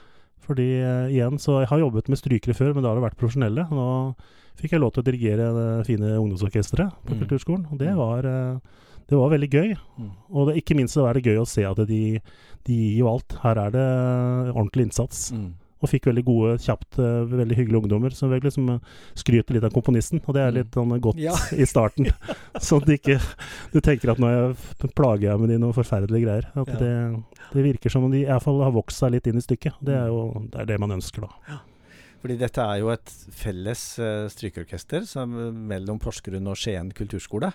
Fordi 0.49 0.65
eh, 0.81 1.11
igjen, 1.13 1.37
så 1.43 1.59
jeg 1.61 1.69
har 1.69 1.83
jobbet 1.83 2.07
med 2.09 2.17
strykere 2.23 2.55
før, 2.57 2.71
men 2.73 2.83
da 2.87 2.89
har 2.89 2.97
det 2.97 3.05
vært 3.05 3.19
profesjonelle. 3.21 3.67
Nå 3.69 4.15
fikk 4.57 4.73
jeg 4.73 4.81
lov 4.81 4.95
til 4.95 5.03
å 5.03 5.07
dirigere 5.11 5.49
det 5.53 5.67
fine 5.87 6.15
ungdomsorkesteret 6.17 6.95
på 7.05 7.13
Mm. 7.15 7.19
kulturskolen, 7.21 7.67
og 7.71 7.79
det 7.79 7.91
Mm. 7.93 7.99
var, 8.01 8.23
det 9.09 9.19
var 9.19 9.29
veldig 9.35 9.51
gøy. 9.53 9.75
Mm. 9.99 10.09
Og 10.33 10.49
det, 10.49 10.57
ikke 10.63 10.75
minst 10.79 10.95
så 10.97 11.05
er 11.07 11.15
det 11.19 11.25
gøy 11.29 11.37
å 11.43 11.47
se 11.47 11.67
at 11.69 11.77
de, 11.87 12.21
de 12.65 12.73
gir 12.73 12.97
jo 13.05 13.11
alt. 13.13 13.37
Her 13.43 13.59
er 13.67 13.71
det 13.77 13.85
ordentlig 14.55 14.87
innsats. 14.89 15.33
Mm. 15.37 15.53
Og 15.79 15.91
fikk 15.93 16.09
veldig 16.11 16.25
gode, 16.27 16.57
kjapt, 16.65 16.99
eh, 16.99 17.21
veldig 17.31 17.57
hyggelige 17.59 17.83
ungdommer 17.85 18.15
som 18.17 18.33
liksom 18.33 18.71
eh, 18.75 18.81
skryter 19.19 19.55
litt 19.55 19.67
av 19.69 19.75
komponisten. 19.77 20.21
Og 20.27 20.35
det 20.35 20.43
er 20.43 20.57
litt 20.57 20.75
sånn 20.75 20.95
godt. 21.01 21.21
Ja. 21.23 21.37
i 21.63 21.67
starten. 21.69 22.11
sånn 22.59 22.83
at 22.83 22.89
du 22.89 22.95
ikke 22.97 23.19
du 23.73 23.81
tenker 23.85 24.11
at 24.15 24.19
nå 24.23 24.33
jeg- 24.33 24.93
plager 24.99 25.31
jeg 25.31 25.41
med 25.45 25.53
de 25.55 25.59
noe 25.63 25.77
forferdelige 25.77 26.25
greier. 26.27 26.51
At 26.59 26.75
Ja. 26.75 26.79
det, 26.83 27.23
det 27.55 27.65
virker 27.71 27.91
som 27.95 28.05
om 28.09 28.11
de 28.15 28.25
i 28.25 28.29
hvert 28.29 28.43
fall 28.43 28.63
har 28.65 28.75
vokst 28.75 28.99
seg 28.99 29.15
litt 29.15 29.27
inn 29.31 29.39
i 29.39 29.45
stykket. 29.45 29.79
Det 29.85 29.95
er 29.95 30.09
jo 30.11 30.23
det, 30.51 30.61
er 30.65 30.71
det 30.73 30.81
man 30.83 30.97
ønsker, 30.99 31.29
da. 31.29 31.61
Fordi 32.19 32.35
dette 32.41 32.59
er 32.59 32.81
jo 32.81 32.89
et 32.91 33.11
felles 33.31 33.83
uh, 34.03 34.27
strykeorkester 34.27 35.05
som, 35.07 35.31
mellom 35.71 36.01
Porsgrunn 36.03 36.49
og 36.51 36.57
Skien 36.59 36.91
kulturskole, 36.91 37.53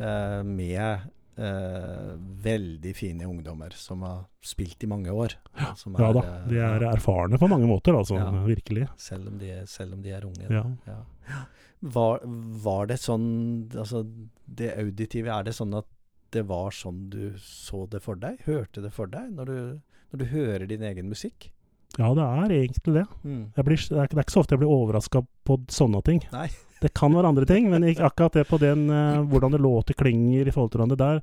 uh, 0.00 0.40
med 0.40 1.04
eh, 1.38 2.12
veldig 2.46 2.92
fine 2.96 3.26
ungdommer 3.28 3.72
som 3.76 4.02
har 4.06 4.24
spilt 4.44 4.82
i 4.84 4.88
mange 4.90 5.12
år. 5.12 5.34
og 5.56 5.96
er, 5.96 6.00
Ja 6.04 6.12
da. 6.12 6.20
eh, 6.20 6.48
De 6.48 6.58
er 6.58 6.86
erfarne 6.92 7.38
på 7.38 7.48
mange 7.48 7.66
måter, 7.68 7.96
altså. 7.96 8.16
Ja. 8.16 8.30
Virkelig. 8.46 8.88
selv, 8.96 9.28
om 9.28 9.38
de, 9.38 9.50
er- 9.50 9.66
om 9.94 10.02
de 10.02 10.10
er 10.10 10.24
unge. 10.24 10.48
Ja. 10.50 10.64
Ja. 10.86 11.44
Var, 11.82 12.20
var 12.64 12.86
det 12.86 12.96
sånn 12.98 13.68
Altså, 13.76 14.00
det 14.48 14.70
auditive, 14.78 15.28
er 15.28 15.42
det 15.44 15.52
sånn 15.54 15.74
at 15.76 15.84
det 16.32 16.42
var 16.48 16.70
sånn 16.74 17.08
du 17.10 17.34
så 17.38 17.86
det 17.88 18.00
for 18.02 18.16
deg? 18.16 18.38
Hørte 18.46 18.82
det 18.82 18.92
for 18.92 19.06
deg 19.06 19.30
når 19.36 19.44
du, 19.46 19.80
når 20.12 20.18
du 20.18 20.24
hører 20.32 20.66
din 20.66 20.82
egen 20.82 21.08
musikk? 21.08 21.50
Ja, 21.98 22.10
det 22.14 22.24
er 22.24 22.50
egentlig 22.52 22.94
det. 22.96 23.04
Mm. 23.24 23.44
Blir, 23.54 23.76
det, 23.76 23.92
er, 23.96 24.08
det 24.10 24.18
er 24.18 24.24
ikke 24.24 24.34
så 24.34 24.40
ofte 24.42 24.56
jeg 24.56 24.60
blir 24.64 24.72
overraska 24.72 25.22
på 25.46 25.56
sånne 25.72 26.02
ting. 26.04 26.20
Nei. 26.32 26.48
Det 26.86 26.94
kan 26.94 27.14
være 27.16 27.32
andre 27.32 27.46
ting, 27.48 27.66
men 27.72 27.84
ikke 27.88 28.06
akkurat 28.06 28.38
det 28.38 28.46
på 28.46 28.60
den 28.62 28.86
eh, 28.94 29.24
hvordan 29.26 29.56
det 29.56 29.62
låter, 29.64 29.98
klinger 29.98 30.46
i 30.46 30.54
forhold 30.54 30.70
til 30.72 30.82
hverandre. 30.82 31.00
Der 31.02 31.20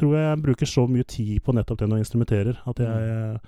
tror 0.00 0.16
jeg 0.16 0.42
bruker 0.42 0.66
så 0.66 0.86
mye 0.90 1.06
tid 1.06 1.38
på 1.44 1.54
nettopp 1.54 1.84
når 1.84 2.00
jeg 2.00 2.06
instrumenterer, 2.08 2.58
at 2.66 2.80
jeg 2.82 3.38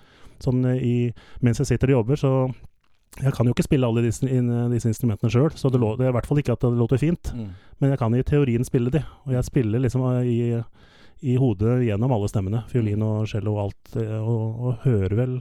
sånn 0.42 0.66
i 0.76 0.96
Mens 1.44 1.62
jeg 1.62 1.70
sitter 1.72 1.92
og 1.92 2.00
jobber, 2.00 2.20
så 2.20 2.32
jeg 3.16 3.32
kan 3.32 3.48
jo 3.48 3.54
ikke 3.54 3.64
spille 3.64 3.88
alle 3.88 4.02
disse, 4.04 4.28
disse 4.28 4.90
instrumentene 4.90 5.32
sjøl, 5.32 5.48
så 5.56 5.70
det, 5.72 5.80
lå, 5.80 5.94
det, 5.96 6.04
er 6.04 6.12
i 6.12 6.16
hvert 6.18 6.28
fall 6.28 6.42
ikke 6.42 6.56
at 6.58 6.66
det 6.66 6.76
låter 6.76 7.00
fint. 7.00 7.30
Mm. 7.32 7.46
Men 7.80 7.94
jeg 7.94 8.00
kan 8.02 8.16
i 8.16 8.24
teorien 8.28 8.66
spille 8.68 8.92
de, 8.92 9.00
og 9.24 9.32
jeg 9.32 9.48
spiller 9.48 9.80
liksom 9.80 10.04
i, 10.28 10.60
i 11.24 11.38
hodet 11.40 11.78
gjennom 11.86 12.12
alle 12.12 12.28
stemmene. 12.28 12.60
Fiolin 12.68 13.06
og 13.06 13.24
cello 13.30 13.56
og 13.56 13.62
alt, 13.64 13.96
og, 14.20 14.44
og 14.60 14.84
hører 14.84 15.16
vel 15.16 15.38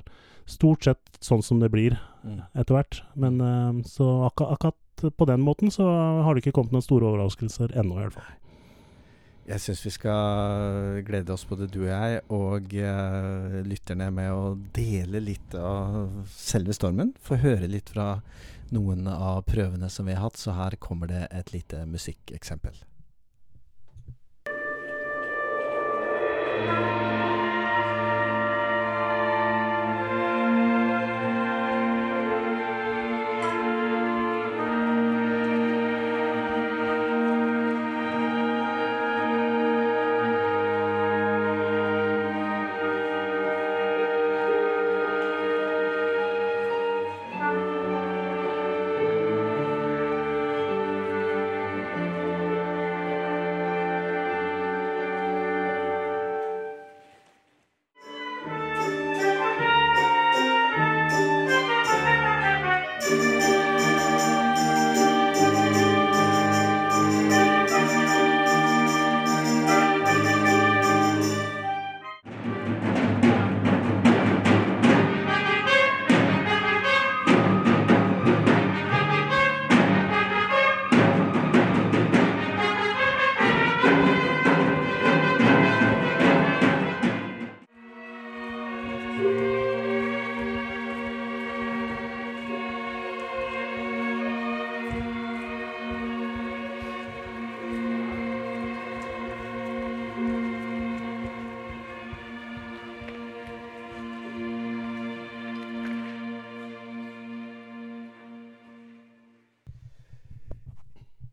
stort 0.48 0.88
sett 0.88 1.20
sånn 1.26 1.44
som 1.44 1.60
det 1.60 1.72
blir 1.74 1.98
mm. 2.24 2.40
etter 2.56 2.78
hvert. 2.78 3.02
Men 3.20 3.44
så 3.90 4.08
akkurat, 4.30 4.56
akkurat 4.56 4.80
på 5.04 5.28
den 5.30 5.44
måten 5.44 5.72
så 5.74 5.86
har 6.26 6.34
det 6.34 6.44
ikke 6.44 6.56
kommet 6.60 6.76
noen 6.76 6.86
store 6.86 7.12
overraskelser 7.12 7.76
ennå, 7.78 8.00
i 8.00 8.06
hvert 8.06 8.18
fall. 8.18 8.34
Jeg 9.46 9.62
syns 9.62 9.84
vi 9.86 9.92
skal 9.94 11.04
glede 11.06 11.34
oss 11.36 11.44
både 11.46 11.68
du 11.70 11.84
og 11.84 11.92
jeg 11.92 12.22
og 12.34 12.72
uh, 12.82 13.60
lytterne 13.68 14.08
med 14.10 14.32
å 14.34 14.56
dele 14.74 15.22
litt 15.22 15.54
av 15.60 16.26
selve 16.34 16.74
stormen. 16.74 17.14
Få 17.22 17.38
høre 17.44 17.70
litt 17.70 17.94
fra 17.94 18.16
noen 18.74 19.06
av 19.12 19.44
prøvene 19.46 19.92
som 19.94 20.10
vi 20.10 20.18
har 20.18 20.26
hatt. 20.26 20.42
Så 20.42 20.58
her 20.58 20.80
kommer 20.82 21.14
det 21.14 21.28
et 21.30 21.54
lite 21.54 21.86
musikkeksempel. 21.86 22.82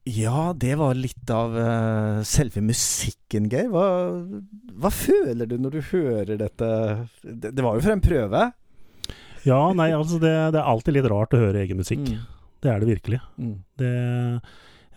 Ja, 0.08 0.50
det 0.58 0.74
var 0.80 0.96
litt 0.98 1.30
av 1.30 1.54
uh, 1.54 2.22
selve 2.26 2.62
musikken, 2.64 3.46
Geir. 3.52 3.68
Hva, 3.70 3.86
hva, 4.74 4.90
føler 4.90 5.46
du 5.46 5.54
når 5.62 5.76
du 5.76 5.80
hører 5.92 6.40
dette? 6.40 6.70
Det, 7.22 7.52
det 7.54 7.62
var 7.62 7.78
jo 7.78 7.84
for 7.84 7.94
en 7.94 8.02
prøve? 8.02 8.48
Ja, 9.46 9.60
nei, 9.74 9.92
altså 9.94 10.18
det, 10.22 10.32
det, 10.54 10.58
er 10.58 10.66
alltid 10.66 10.98
litt 10.98 11.08
rart 11.10 11.34
å 11.34 11.40
høre 11.44 11.62
egen 11.62 11.78
musikk. 11.78 12.02
Mm. 12.02 12.26
Det 12.62 12.70
er 12.70 12.82
det 12.82 12.90
virkelig. 12.90 13.22
Mm. 13.38 13.54
Det, 13.78 13.94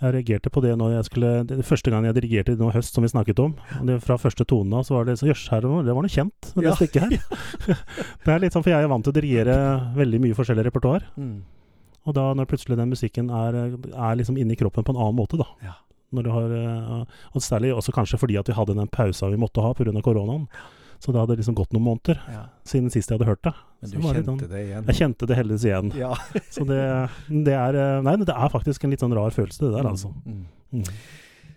jeg 0.01 0.13
reagerte 0.17 0.51
på 0.51 0.61
det 0.65 0.73
når 0.75 0.97
jeg 0.97 1.07
skulle 1.07 1.31
det, 1.47 1.61
Første 1.63 1.91
gang 1.93 2.03
jeg 2.09 2.17
dirigerte 2.17 2.57
nå 2.59 2.67
høst, 2.73 2.97
som 2.97 3.05
vi 3.05 3.13
snakket 3.13 3.39
om. 3.45 3.53
Det, 3.87 4.01
fra 4.05 4.17
første 4.21 4.45
tone 4.49 4.81
av 4.81 4.87
så 4.87 4.97
var 4.97 5.07
det 5.07 5.19
så 5.21 5.29
Jøss, 5.29 5.47
det 5.53 5.69
var 5.69 6.01
noe 6.01 6.11
kjent 6.11 6.53
med 6.55 6.65
det 6.65 6.71
ja. 6.73 6.77
stykket 6.81 7.05
her. 7.05 7.77
det 8.25 8.33
er 8.33 8.41
litt 8.41 8.57
sånn, 8.57 8.65
for 8.65 8.73
jeg 8.73 8.81
er 8.81 8.91
vant 8.91 9.05
til 9.05 9.13
å 9.13 9.19
dirigere 9.21 9.57
veldig 9.95 10.21
mye 10.25 10.37
forskjellig 10.37 10.65
repertoar. 10.67 11.05
Mm. 11.13 11.37
Og 12.05 12.15
da 12.17 12.29
når 12.37 12.47
plutselig 12.49 12.77
den 12.77 12.93
musikken 12.93 13.31
er, 13.33 13.57
er 13.75 14.17
liksom 14.19 14.37
inni 14.37 14.57
kroppen 14.59 14.85
på 14.85 14.93
en 14.93 15.01
annen 15.01 15.17
måte, 15.17 15.39
da. 15.41 15.47
Ja. 15.65 15.75
Når 16.15 16.25
du 16.25 16.31
har, 16.31 16.55
eh, 16.55 17.21
og 17.33 17.43
særlig 17.43 17.73
også 17.73 17.93
kanskje 17.95 18.19
fordi 18.21 18.37
at 18.39 18.49
vi 18.49 18.55
hadde 18.55 18.77
den 18.77 18.91
pausa 18.93 19.31
vi 19.31 19.41
måtte 19.41 19.63
ha 19.63 19.73
pga. 19.73 19.93
koronaen. 20.05 20.47
Så 20.99 21.11
det 21.11 21.19
hadde 21.19 21.35
liksom 21.37 21.57
gått 21.57 21.73
noen 21.75 21.83
måneder 21.85 22.21
ja. 22.31 22.45
siden 22.65 22.87
sist 22.93 23.11
jeg 23.11 23.19
hadde 23.19 23.27
hørt 23.27 23.43
det. 23.43 23.53
Men 23.81 23.91
du 23.91 23.97
kjente 23.97 24.15
det, 24.15 24.25
sånn, 24.25 24.39
det 24.53 24.61
igjen? 24.63 24.87
Jeg 24.87 24.99
kjente 25.01 25.27
det 25.29 25.37
heldigvis 25.37 25.65
igjen. 25.67 25.91
Ja. 25.99 26.13
så 26.55 26.65
det, 26.69 26.81
det, 27.27 27.57
er 27.57 27.77
eh, 27.81 27.99
Nei, 28.05 28.15
det 28.23 28.33
er 28.33 28.53
faktisk 28.53 28.85
en 28.85 28.95
litt 28.95 29.03
sånn 29.03 29.15
rar 29.17 29.35
følelse, 29.35 29.65
det 29.65 29.73
der, 29.75 29.85
mm, 29.85 29.91
altså. 29.91 30.13
Mm. 30.25 30.45
Mm. 30.79 30.89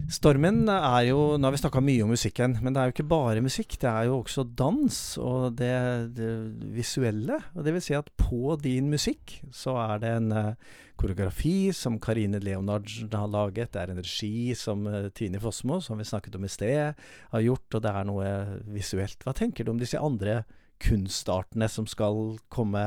Stormen 0.07 0.63
er 0.71 1.09
jo 1.11 1.37
Nå 1.37 1.49
har 1.49 1.53
vi 1.53 1.61
snakka 1.61 1.81
mye 1.85 2.05
om 2.05 2.13
musikken, 2.15 2.55
men 2.63 2.73
det 2.73 2.81
er 2.81 2.89
jo 2.89 2.95
ikke 2.95 3.11
bare 3.11 3.43
musikk. 3.45 3.75
Det 3.83 3.89
er 3.91 4.07
jo 4.09 4.21
også 4.21 4.45
dans 4.57 4.99
og 5.21 5.57
det, 5.59 5.75
det 6.17 6.31
visuelle. 6.77 7.41
Og 7.57 7.67
det 7.67 7.75
vil 7.75 7.85
si 7.85 7.97
at 7.99 8.09
på 8.21 8.55
din 8.63 8.89
musikk 8.93 9.41
så 9.53 9.75
er 9.83 10.01
det 10.05 10.13
en 10.21 10.31
uh, 10.33 10.79
koreografi 10.99 11.75
som 11.77 11.99
Karine 12.01 12.41
Leonardsen 12.41 13.11
har 13.13 13.29
laget. 13.33 13.75
Det 13.75 13.83
er 13.83 13.93
en 13.93 14.01
regi 14.01 14.55
som 14.57 14.87
uh, 14.89 15.11
Tine 15.13 15.43
Fossmo, 15.43 15.81
som 15.85 16.01
vi 16.01 16.09
snakket 16.09 16.39
om 16.39 16.47
i 16.47 16.53
sted, 16.53 16.95
har 17.35 17.45
gjort. 17.45 17.69
Og 17.75 17.85
det 17.85 17.93
er 17.93 18.09
noe 18.09 18.33
visuelt. 18.71 19.21
Hva 19.27 19.37
tenker 19.37 19.67
du 19.67 19.75
om 19.75 19.83
disse 19.83 20.01
andre 20.01 20.45
kunstartene 20.81 21.69
som 21.69 21.91
skal 21.91 22.39
komme 22.55 22.87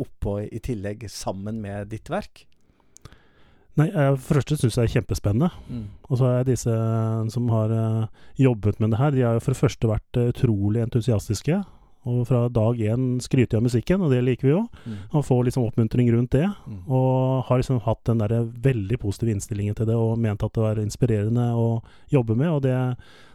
oppå 0.00 0.40
i 0.48 0.60
tillegg, 0.60 1.08
sammen 1.12 1.62
med 1.62 1.92
ditt 1.94 2.10
verk? 2.12 2.49
Nei, 3.78 3.86
jeg, 3.92 4.16
For 4.18 4.34
det 4.34 4.42
første 4.42 4.56
syns 4.58 4.76
jeg 4.76 4.80
det 4.80 4.88
er 4.88 4.94
kjempespennende. 4.98 5.50
Mm. 5.70 5.84
Og 6.08 6.20
så 6.20 6.30
er 6.30 6.48
disse 6.48 6.78
som 7.34 7.52
har 7.54 7.74
uh, 7.74 8.24
jobbet 8.40 8.80
med 8.82 8.94
det 8.94 9.02
her, 9.02 9.12
de 9.14 9.26
har 9.26 9.36
jo 9.36 9.44
for 9.44 9.54
det 9.54 9.62
første 9.62 9.90
vært 9.90 10.22
utrolig 10.24 10.82
entusiastiske. 10.86 11.60
Og 12.08 12.22
fra 12.24 12.46
dag 12.48 12.78
én 12.80 13.18
skryter 13.20 13.58
av 13.58 13.64
musikken, 13.66 14.00
og 14.00 14.12
det 14.14 14.22
liker 14.24 14.48
vi 14.48 14.54
jo. 14.54 14.62
Mm. 14.88 15.00
Og 15.12 15.24
får 15.26 15.42
liksom 15.46 15.66
oppmuntring 15.68 16.08
rundt 16.14 16.32
det. 16.32 16.46
Mm. 16.48 16.78
Og 16.88 17.44
har 17.48 17.60
liksom 17.60 17.82
hatt 17.84 18.00
den 18.08 18.22
der 18.22 18.34
veldig 18.64 18.98
positive 19.02 19.34
innstillingen 19.36 19.76
til 19.76 19.90
det, 19.90 19.98
og 20.00 20.16
ment 20.18 20.42
at 20.46 20.54
det 20.56 20.64
var 20.64 20.80
inspirerende 20.80 21.50
å 21.52 21.82
jobbe 22.12 22.38
med. 22.40 22.48
Og 22.54 22.62
det, 22.64 22.74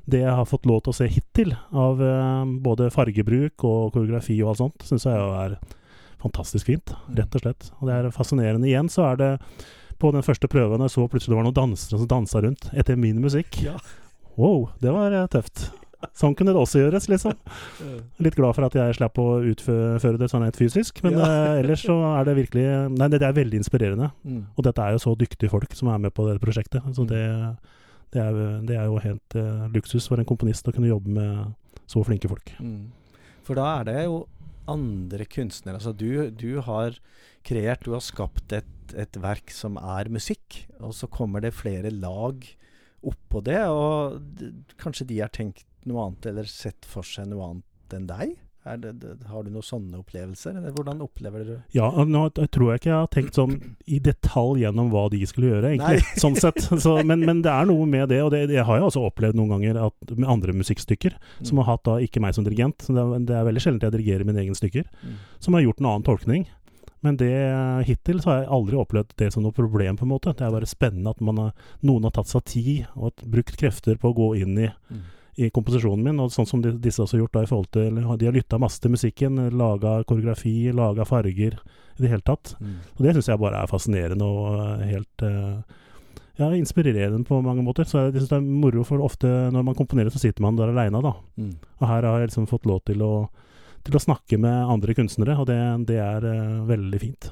det 0.09 0.23
jeg 0.23 0.33
har 0.39 0.49
fått 0.49 0.65
lov 0.65 0.81
til 0.81 0.95
å 0.95 0.97
se 0.97 1.09
hittil, 1.13 1.53
av 1.77 2.01
uh, 2.01 2.41
både 2.65 2.89
fargebruk 2.93 3.67
og 3.69 3.93
koreografi 3.93 4.39
og 4.41 4.55
alt 4.55 4.63
sånt, 4.63 4.89
syns 4.89 5.05
jeg 5.05 5.21
jo 5.21 5.31
er 5.45 5.59
fantastisk 6.25 6.73
fint. 6.73 6.95
Mm. 7.05 7.15
Rett 7.21 7.37
og 7.37 7.45
slett. 7.45 7.71
Og 7.77 7.89
det 7.89 7.99
er 7.99 8.13
fascinerende. 8.17 8.71
Igjen 8.71 8.89
så 8.89 9.11
er 9.11 9.21
det 9.21 9.31
på 10.01 10.11
den 10.15 10.25
første 10.25 10.49
prøven 10.51 10.83
jeg 10.85 10.93
så 10.93 11.07
plutselig 11.09 11.33
det 11.33 11.39
var 11.39 11.47
noen 11.47 11.57
dansere 11.57 11.99
som 12.01 12.09
dansa 12.11 12.43
rundt 12.43 12.69
etter 12.75 12.99
min 12.99 13.21
musikk. 13.23 13.59
Ja. 13.63 13.77
Wow, 14.35 14.69
det 14.83 14.91
var 14.91 15.15
uh, 15.15 15.25
tøft. 15.31 15.69
Sånn 16.13 16.35
kunne 16.37 16.53
det 16.53 16.61
også 16.61 16.83
gjøres, 16.83 17.07
liksom. 17.09 17.33
Litt 18.21 18.35
glad 18.37 18.57
for 18.57 18.67
at 18.67 18.75
jeg 18.77 18.97
slapp 18.97 19.17
å 19.21 19.39
utføre 19.47 20.19
det 20.19 20.27
sånn 20.29 20.43
helt 20.45 20.59
fysisk. 20.59 20.99
Men 21.05 21.17
ja. 21.17 21.29
uh, 21.29 21.61
ellers 21.61 21.85
så 21.87 21.95
er 22.11 22.27
det 22.27 22.35
virkelig 22.41 22.65
Nei, 22.93 23.07
det, 23.09 23.21
det 23.23 23.29
er 23.29 23.39
veldig 23.39 23.61
inspirerende. 23.63 24.11
Mm. 24.27 24.43
Og 24.53 24.67
dette 24.67 24.83
er 24.83 24.95
jo 24.95 25.01
så 25.01 25.15
dyktige 25.17 25.51
folk 25.53 25.73
som 25.77 25.89
er 25.93 26.03
med 26.03 26.13
på 26.15 26.27
dette 26.27 26.43
prosjektet. 26.43 26.85
Så 26.95 27.07
mm. 27.07 27.09
det, 27.09 27.23
det, 28.13 28.27
er, 28.27 28.43
det 28.67 28.77
er, 28.77 28.85
jo 28.91 29.01
helt 29.01 29.39
uh, 29.39 29.65
luksus 29.73 30.09
for 30.11 30.21
en 30.21 30.29
komponist 30.29 30.67
å 30.67 30.75
kunne 30.75 30.91
jobbe 30.91 31.15
med 31.15 31.81
så 31.89 32.03
flinke 32.05 32.29
folk. 32.29 32.53
Mm. 32.59 32.91
For 33.45 33.57
da 33.57 33.67
er 33.79 33.89
det 33.89 33.99
jo 34.07 34.23
andre 34.71 35.27
kunstnere. 35.29 35.79
Altså 35.79 35.93
du, 35.95 36.29
du 36.31 36.61
har 36.65 36.97
kreert, 37.45 37.85
du 37.85 37.93
har 37.93 38.03
skapt 38.05 38.53
et 38.55 38.71
et, 38.93 39.17
verk 39.21 39.53
som 39.53 39.79
er 39.81 40.11
musikk, 40.13 40.65
og 40.79 40.93
så 40.97 41.09
kommer 41.11 41.43
det 41.43 41.55
flere 41.55 41.91
lag 41.93 42.45
oppå 43.05 43.41
det, 43.45 43.61
og 43.69 44.19
kanskje 44.81 45.07
de 45.09 45.21
har 45.21 45.33
tenkt 45.33 45.65
noe 45.85 46.07
annet 46.07 46.31
eller 46.31 46.49
sett 46.49 46.87
for 46.89 47.05
seg 47.05 47.29
noe 47.29 47.51
annet 47.51 47.97
enn 47.97 48.09
deg? 48.09 48.35
Det, 48.65 48.91
det, 48.97 49.11
har 49.29 49.43
du 49.45 49.51
noen 49.53 49.65
sånne 49.65 49.99
opplevelser? 49.99 50.55
Eller 50.57 50.73
hvordan 50.73 51.03
opplever 51.05 51.43
du? 51.45 51.53
Ja, 51.75 51.91
nå 52.01 52.23
jeg 52.31 52.49
tror 52.55 52.71
jeg 52.71 52.81
ikke 52.81 52.89
jeg 52.89 52.97
har 52.97 53.11
tenkt 53.13 53.37
sånn 53.37 53.53
i 53.85 53.99
detalj 54.01 54.63
gjennom 54.63 54.89
hva 54.93 55.05
de 55.13 55.21
skulle 55.29 55.51
gjøre, 55.51 55.75
egentlig. 55.75 56.01
Sånn 56.23 56.37
sett. 56.39 56.57
Så, 56.81 56.95
men, 57.05 57.21
men, 57.27 57.43
det 57.45 57.53
er 57.53 57.69
noe 57.69 57.85
med 57.89 58.09
det, 58.09 58.23
og 58.25 58.33
det, 58.33 58.47
det 58.49 58.63
har 58.65 58.79
jeg 58.79 58.87
også 58.87 59.05
opplevd 59.05 59.37
noen 59.37 59.53
ganger 59.53 59.81
at, 59.85 60.15
med 60.15 60.29
andre 60.31 60.57
musikkstykker, 60.57 61.13
mm. 61.13 61.45
som 61.45 61.61
har 61.61 61.69
hatt 61.75 61.85
da 61.85 61.99
ikke 62.01 62.23
meg 62.25 62.33
som 62.37 62.47
dirigent. 62.47 62.87
Det 62.89 63.01
er, 63.05 63.15
det 63.29 63.37
er 63.37 63.49
veldig 63.51 63.65
sjelden 63.67 63.85
jeg 63.85 63.97
dirigerer 63.99 64.27
mine 64.27 64.41
egne 64.41 64.57
stykker, 64.57 64.89
mm. 65.03 65.17
som 65.45 65.57
har 65.57 65.67
gjort 65.67 65.83
en 65.83 65.91
annen 65.91 66.07
tolkning. 66.09 66.47
Men 67.05 67.17
det, 67.21 67.33
hittil 67.85 68.17
så 68.21 68.31
har 68.31 68.39
jeg 68.39 68.53
aldri 68.55 68.77
opplevd 68.81 69.11
det 69.21 69.27
som 69.33 69.43
noe 69.45 69.53
problem, 69.53 69.97
på 69.99 70.07
en 70.07 70.13
måte. 70.15 70.33
Det 70.33 70.47
er 70.47 70.55
bare 70.55 70.69
spennende 70.69 71.13
at 71.13 71.21
har, 71.21 71.51
noen 71.85 72.07
har 72.07 72.15
tatt 72.15 72.31
seg 72.31 72.47
tid 72.49 72.87
og 72.97 73.21
brukt 73.29 73.59
krefter 73.61 73.99
på 74.01 74.09
å 74.09 74.17
gå 74.17 74.29
inn 74.41 74.57
i, 74.57 74.71
mm. 74.89 75.03
I 75.35 75.49
komposisjonen 75.51 76.03
min, 76.05 76.19
og 76.23 76.31
sånn 76.31 76.47
som 76.47 76.61
de, 76.63 76.71
disse 76.79 77.01
også 77.03 77.17
har 77.17 77.25
gjort 77.25 77.35
da 77.35 77.43
i 77.43 77.49
forhold 77.49 77.71
til 77.75 77.97
De 77.99 78.27
har 78.27 78.35
lytta 78.35 78.59
masse 78.61 78.79
til 78.83 78.93
musikken, 78.93 79.39
laga 79.51 79.97
koreografi, 80.07 80.71
laga 80.75 81.07
farger 81.07 81.57
i 81.59 82.03
det 82.03 82.11
hele 82.11 82.23
tatt. 82.27 82.53
Mm. 82.59 82.77
Og 82.95 83.01
det 83.03 83.15
syns 83.15 83.31
jeg 83.31 83.41
bare 83.41 83.63
er 83.63 83.71
fascinerende 83.71 84.27
og 84.27 84.45
eh, 84.59 84.85
helt 84.93 85.25
uh, 85.27 85.81
ja, 86.39 86.49
inspirerende 86.55 87.23
på 87.27 87.39
mange 87.43 87.63
måter. 87.63 87.87
Så 87.87 88.05
jeg 88.05 88.15
synes 88.17 88.31
det 88.31 88.37
er 88.39 88.47
moro, 88.65 88.83
for 88.87 89.03
ofte 89.03 89.31
når 89.51 89.67
man 89.67 89.77
komponerer, 89.77 90.11
så 90.11 90.23
sitter 90.23 90.43
man 90.45 90.59
der 90.59 90.71
aleine, 90.71 91.03
da. 91.03 91.15
Mm. 91.39 91.55
Og 91.79 91.89
her 91.91 92.07
har 92.07 92.23
jeg 92.23 92.31
liksom 92.31 92.47
fått 92.51 92.67
lov 92.69 92.83
til 92.87 93.03
å, 93.03 93.13
til 93.87 93.99
å 93.99 94.03
snakke 94.07 94.39
med 94.39 94.71
andre 94.75 94.95
kunstnere, 94.97 95.35
og 95.39 95.49
det, 95.51 95.59
det 95.91 95.99
er 96.03 96.27
uh, 96.31 96.63
veldig 96.67 97.03
fint. 97.03 97.31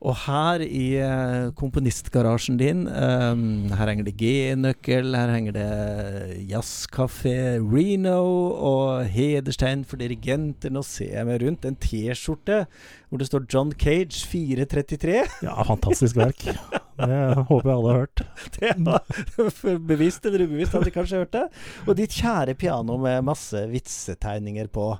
Og 0.00 0.14
her 0.22 0.62
i 0.64 0.84
uh, 1.04 1.50
komponistgarasjen 1.52 2.56
din, 2.56 2.86
um, 2.88 3.68
her 3.76 3.90
henger 3.90 4.06
det 4.06 4.14
G-nøkkel, 4.16 5.12
her 5.12 5.32
henger 5.34 5.56
det 5.58 6.46
Jazzkafé 6.48 7.58
Reno 7.60 8.22
og 8.56 9.04
hederstegn 9.12 9.84
for 9.84 10.00
dirigenter. 10.00 10.72
Nå 10.72 10.80
ser 10.88 11.18
jeg 11.18 11.28
meg 11.28 11.44
rundt. 11.44 11.68
En 11.68 11.76
T-skjorte 11.76 12.62
hvor 13.10 13.20
det 13.20 13.28
står 13.28 13.44
John 13.52 13.74
Cage 13.76 14.24
433. 14.30 15.20
Ja, 15.44 15.60
fantastisk 15.68 16.16
verk. 16.16 16.48
Det 17.00 17.44
håper 17.48 17.70
jeg 17.70 17.76
alle 17.76 17.92
har 17.92 18.00
hørt. 18.02 18.22
Det 18.58 18.72
var 18.86 19.78
Bevisst 19.90 20.26
eller 20.28 20.44
ubevisst 20.46 20.76
hadde 20.76 20.90
de 20.90 20.94
kanskje 20.94 21.22
hørt 21.22 21.34
det. 21.36 21.46
Og 21.86 21.96
ditt 21.98 22.16
kjære 22.16 22.56
piano 22.60 22.98
med 23.00 23.26
masse 23.26 23.64
vitsetegninger 23.70 24.70
på. 24.72 24.90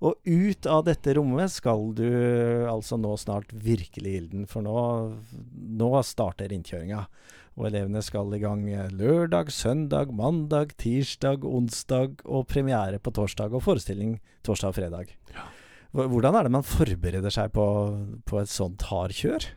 Og 0.00 0.16
ut 0.24 0.68
av 0.70 0.86
dette 0.86 1.14
rommet 1.18 1.52
skal 1.52 1.90
du 1.96 2.08
altså 2.70 2.96
nå 3.00 3.12
snart 3.20 3.52
virkelig 3.52 4.14
ilden, 4.22 4.46
for 4.48 4.64
nå, 4.64 4.80
nå 5.76 5.90
starter 6.06 6.54
innkjøringa. 6.56 7.04
Og 7.60 7.66
elevene 7.68 8.00
skal 8.04 8.32
i 8.32 8.40
gang 8.40 8.62
lørdag, 8.96 9.50
søndag, 9.52 10.12
mandag, 10.16 10.72
tirsdag, 10.80 11.44
onsdag 11.44 12.22
og 12.24 12.46
premiere 12.48 13.00
på 13.02 13.12
torsdag 13.12 13.52
og 13.52 13.64
forestilling 13.66 14.16
torsdag 14.46 14.72
og 14.72 14.78
fredag. 14.78 15.16
Hvordan 15.92 16.38
er 16.38 16.46
det 16.46 16.54
man 16.54 16.64
forbereder 16.64 17.34
seg 17.34 17.50
på, 17.52 17.66
på 18.24 18.40
et 18.40 18.52
sånt 18.52 18.86
hardkjør? 18.88 19.50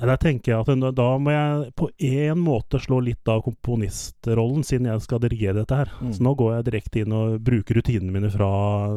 Der 0.00 0.16
tenker 0.16 0.52
jeg 0.52 0.64
at 0.64 0.84
da 0.96 1.08
må 1.20 1.32
jeg 1.34 1.72
på 1.76 1.90
én 2.00 2.38
måte 2.40 2.80
slå 2.80 3.02
litt 3.04 3.28
av 3.28 3.42
komponistrollen, 3.44 4.64
siden 4.64 4.88
jeg 4.88 5.04
skal 5.04 5.20
dirigere 5.20 5.60
dette 5.60 5.76
her. 5.76 5.90
Mm. 6.00 6.12
Så 6.16 6.24
nå 6.24 6.34
går 6.40 6.54
jeg 6.54 6.68
direkte 6.70 7.02
inn 7.02 7.16
og 7.16 7.40
bruker 7.44 7.76
rutinene 7.76 8.14
mine 8.14 8.30
fra 8.32 8.50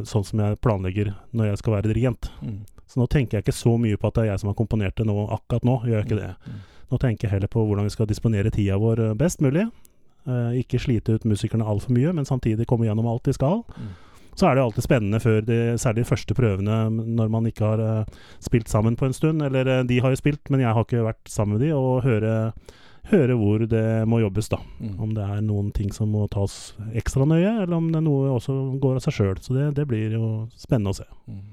sånn 0.07 0.27
som 0.27 0.43
jeg 0.43 0.59
planlegger 0.63 1.11
når 1.35 1.51
jeg 1.51 1.63
skal 1.63 1.75
være 1.77 1.91
dirigent. 1.91 2.29
Mm. 2.41 2.61
Så 2.87 3.01
nå 3.01 3.09
tenker 3.11 3.37
jeg 3.37 3.47
ikke 3.47 3.57
så 3.57 3.75
mye 3.81 3.99
på 3.99 4.09
at 4.09 4.15
det 4.15 4.25
er 4.25 4.31
jeg 4.31 4.43
som 4.43 4.53
har 4.53 4.59
komponert 4.59 4.95
det 4.99 5.07
nå, 5.09 5.17
akkurat 5.35 5.67
nå. 5.67 5.79
gjør 5.89 5.99
jeg 5.99 6.07
ikke 6.07 6.19
mm. 6.19 6.23
det. 6.23 6.61
Nå 6.93 7.01
tenker 7.01 7.27
jeg 7.27 7.35
heller 7.35 7.51
på 7.51 7.65
hvordan 7.65 7.89
vi 7.89 7.95
skal 7.95 8.07
disponere 8.07 8.53
tida 8.53 8.79
vår 8.79 9.03
best 9.19 9.43
mulig. 9.43 9.67
Eh, 10.23 10.59
ikke 10.61 10.79
slite 10.79 11.17
ut 11.17 11.27
musikerne 11.27 11.67
altfor 11.67 11.91
mye, 11.97 12.13
men 12.15 12.27
samtidig 12.27 12.67
komme 12.69 12.87
gjennom 12.87 13.09
alt 13.11 13.25
de 13.27 13.35
skal. 13.35 13.63
Mm. 13.75 13.91
Så 14.33 14.47
er 14.47 14.55
det 14.55 14.63
alltid 14.63 14.85
spennende 14.85 15.21
før 15.21 15.41
de, 15.45 15.57
særlig 15.81 16.03
de 16.03 16.09
første 16.09 16.37
prøvene, 16.37 16.77
når 16.89 17.33
man 17.33 17.49
ikke 17.49 17.65
har 17.67 17.83
uh, 17.83 18.21
spilt 18.43 18.71
sammen 18.71 18.97
på 18.99 19.07
en 19.07 19.15
stund. 19.15 19.43
Eller 19.45 19.69
uh, 19.69 19.81
de 19.87 19.99
har 20.01 20.13
jo 20.13 20.19
spilt, 20.19 20.49
men 20.53 20.63
jeg 20.63 20.73
har 20.73 20.87
ikke 20.87 21.05
vært 21.05 21.29
sammen 21.29 21.57
med 21.57 21.65
de, 21.65 21.73
og 21.77 22.05
høre, 22.05 22.33
høre 23.11 23.37
hvor 23.39 23.65
det 23.69 23.85
må 24.09 24.23
jobbes, 24.23 24.49
da. 24.53 24.61
Mm. 24.79 24.95
Om 25.05 25.15
det 25.17 25.27
er 25.27 25.43
noen 25.45 25.71
ting 25.75 25.93
som 25.95 26.13
må 26.15 26.25
tas 26.33 26.73
ekstra 26.97 27.27
nøye, 27.29 27.59
eller 27.63 27.77
om 27.77 27.91
det 27.91 28.01
er 28.01 28.07
noe 28.07 28.33
også 28.33 28.57
går 28.83 28.99
av 28.99 29.05
seg 29.05 29.19
sjøl. 29.19 29.43
Så 29.43 29.57
det, 29.57 29.69
det, 29.79 29.87
blir 29.89 30.17
jo 30.17 30.31
spennende 30.57 30.95
å 30.95 30.99
se. 31.03 31.09
Mm. 31.29 31.43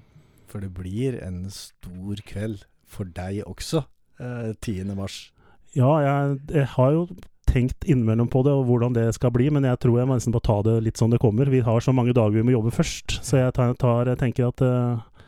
For 0.51 0.64
det 0.64 0.73
blir 0.75 1.21
en 1.23 1.45
stor 1.55 2.25
kveld 2.27 2.64
for 2.90 3.07
deg 3.14 3.45
også, 3.47 3.85
eh, 4.19 4.51
10. 4.59 4.97
mars. 4.99 5.29
Ja, 5.77 5.90
jeg, 6.03 6.40
jeg 6.51 6.66
har 6.73 6.97
jo 6.97 7.05
tenkt 7.50 7.84
innimellom 7.84 8.28
på 8.30 8.42
det, 8.46 8.52
og 8.54 8.68
hvordan 8.68 8.94
det 8.96 9.08
skal 9.16 9.32
bli, 9.34 9.48
men 9.52 9.66
jeg 9.66 9.80
tror 9.82 9.98
jeg 9.98 10.08
må 10.08 10.16
nesten 10.18 10.34
bare 10.34 10.46
ta 10.46 10.60
det 10.66 10.76
litt 10.86 11.00
som 11.00 11.10
det 11.12 11.20
kommer. 11.22 11.50
Vi 11.50 11.62
har 11.66 11.82
så 11.82 11.94
mange 11.96 12.14
dager 12.16 12.38
vi 12.38 12.46
må 12.46 12.54
jobbe 12.54 12.72
først, 12.74 13.18
så 13.26 13.42
jeg, 13.42 13.54
tar, 13.56 13.74
tar, 13.80 14.10
jeg 14.10 14.20
tenker 14.20 14.50
at 14.50 14.62
uh, 14.64 15.26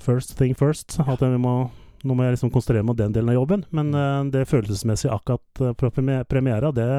first 0.00 0.36
thing 0.38 0.56
first. 0.56 0.98
At 1.04 1.22
må, 1.22 1.54
nå 2.04 2.16
må 2.16 2.26
jeg 2.26 2.38
liksom 2.38 2.52
konsentrere 2.54 2.84
meg 2.84 2.96
om 2.96 3.00
den 3.02 3.16
delen 3.16 3.32
av 3.32 3.40
jobben. 3.40 3.64
Men 3.76 3.94
uh, 3.94 4.24
det 4.32 4.48
følelsesmessige 4.50 5.14
akkurat 5.14 5.64
uh, 5.64 5.72
på 5.76 5.92
premiera, 5.92 6.72
det, 6.72 6.90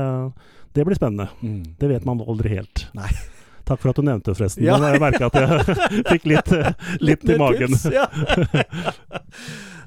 det, 0.75 0.85
blir 0.85 0.99
spennende. 0.99 1.31
Mm. 1.41 1.77
Det 1.81 1.91
vet 1.91 2.07
man 2.07 2.23
aldri 2.25 2.57
helt. 2.59 2.87
Nei. 2.97 3.09
Takk 3.67 3.81
for 3.81 3.91
at 3.91 3.99
du 3.99 4.05
nevnte 4.05 4.31
det, 4.31 4.37
forresten. 4.39 4.65
Ja. 4.65 4.77
Jeg 4.81 5.01
merka 5.01 5.29
at 5.29 5.37
jeg 5.37 5.77
fikk 6.11 6.31
litt, 6.31 6.55
litt 7.01 7.29
i 7.29 7.37
magen. 7.39 7.77
Ja. 7.93 8.09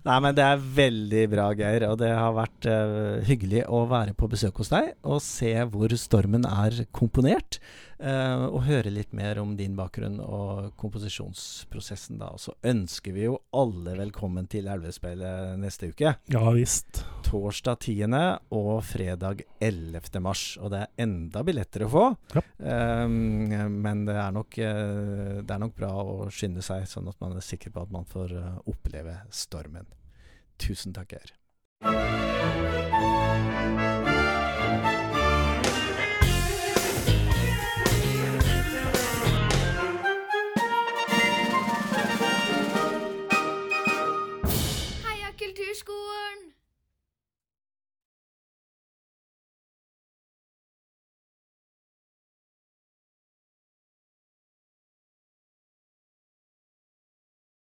Nei, 0.04 0.18
men 0.20 0.34
det 0.36 0.44
er 0.44 0.64
veldig 0.76 1.22
bra, 1.32 1.46
Geir. 1.56 1.86
Og 1.88 1.96
det 2.02 2.10
har 2.12 2.34
vært 2.36 2.68
uh, 2.68 3.22
hyggelig 3.24 3.62
å 3.72 3.86
være 3.88 4.12
på 4.18 4.28
besøk 4.28 4.60
hos 4.60 4.68
deg 4.72 4.92
og 5.00 5.22
se 5.24 5.54
hvor 5.72 5.94
stormen 5.96 6.44
er 6.44 6.82
komponert. 6.92 7.56
Uh, 7.98 8.46
og 8.50 8.64
høre 8.66 8.90
litt 8.92 9.12
mer 9.14 9.38
om 9.42 9.54
din 9.58 9.76
bakgrunn 9.78 10.18
og 10.22 10.72
komposisjonsprosessen, 10.80 12.18
da. 12.20 12.32
Og 12.34 12.40
så 12.42 12.54
ønsker 12.66 13.14
vi 13.14 13.26
jo 13.28 13.38
alle 13.54 13.94
velkommen 13.98 14.48
til 14.50 14.68
Elvespeilet 14.70 15.58
neste 15.62 15.92
uke. 15.92 16.16
Ja 16.32 16.44
visst. 16.54 17.04
Torsdag 17.26 17.86
10. 17.86 18.04
og 18.54 18.84
fredag 18.86 19.44
11. 19.60 20.20
mars. 20.24 20.44
Og 20.60 20.72
det 20.74 20.82
er 20.84 21.06
enda 21.06 21.44
billetter 21.46 21.86
å 21.86 21.92
få. 21.92 22.04
Ja. 22.34 22.44
Um, 23.04 23.48
men 23.78 24.04
det 24.08 24.18
er, 24.18 24.34
nok, 24.34 24.58
uh, 24.58 25.40
det 25.42 25.54
er 25.54 25.62
nok 25.62 25.76
bra 25.78 25.92
å 26.02 26.30
skynde 26.34 26.64
seg, 26.66 26.88
sånn 26.90 27.10
at 27.10 27.20
man 27.22 27.36
er 27.38 27.44
sikker 27.44 27.74
på 27.74 27.86
at 27.86 27.94
man 27.94 28.06
får 28.10 28.36
oppleve 28.70 29.20
stormen. 29.34 29.86
Tusen 30.58 30.94
takk, 30.94 31.16
Geir. 31.16 31.34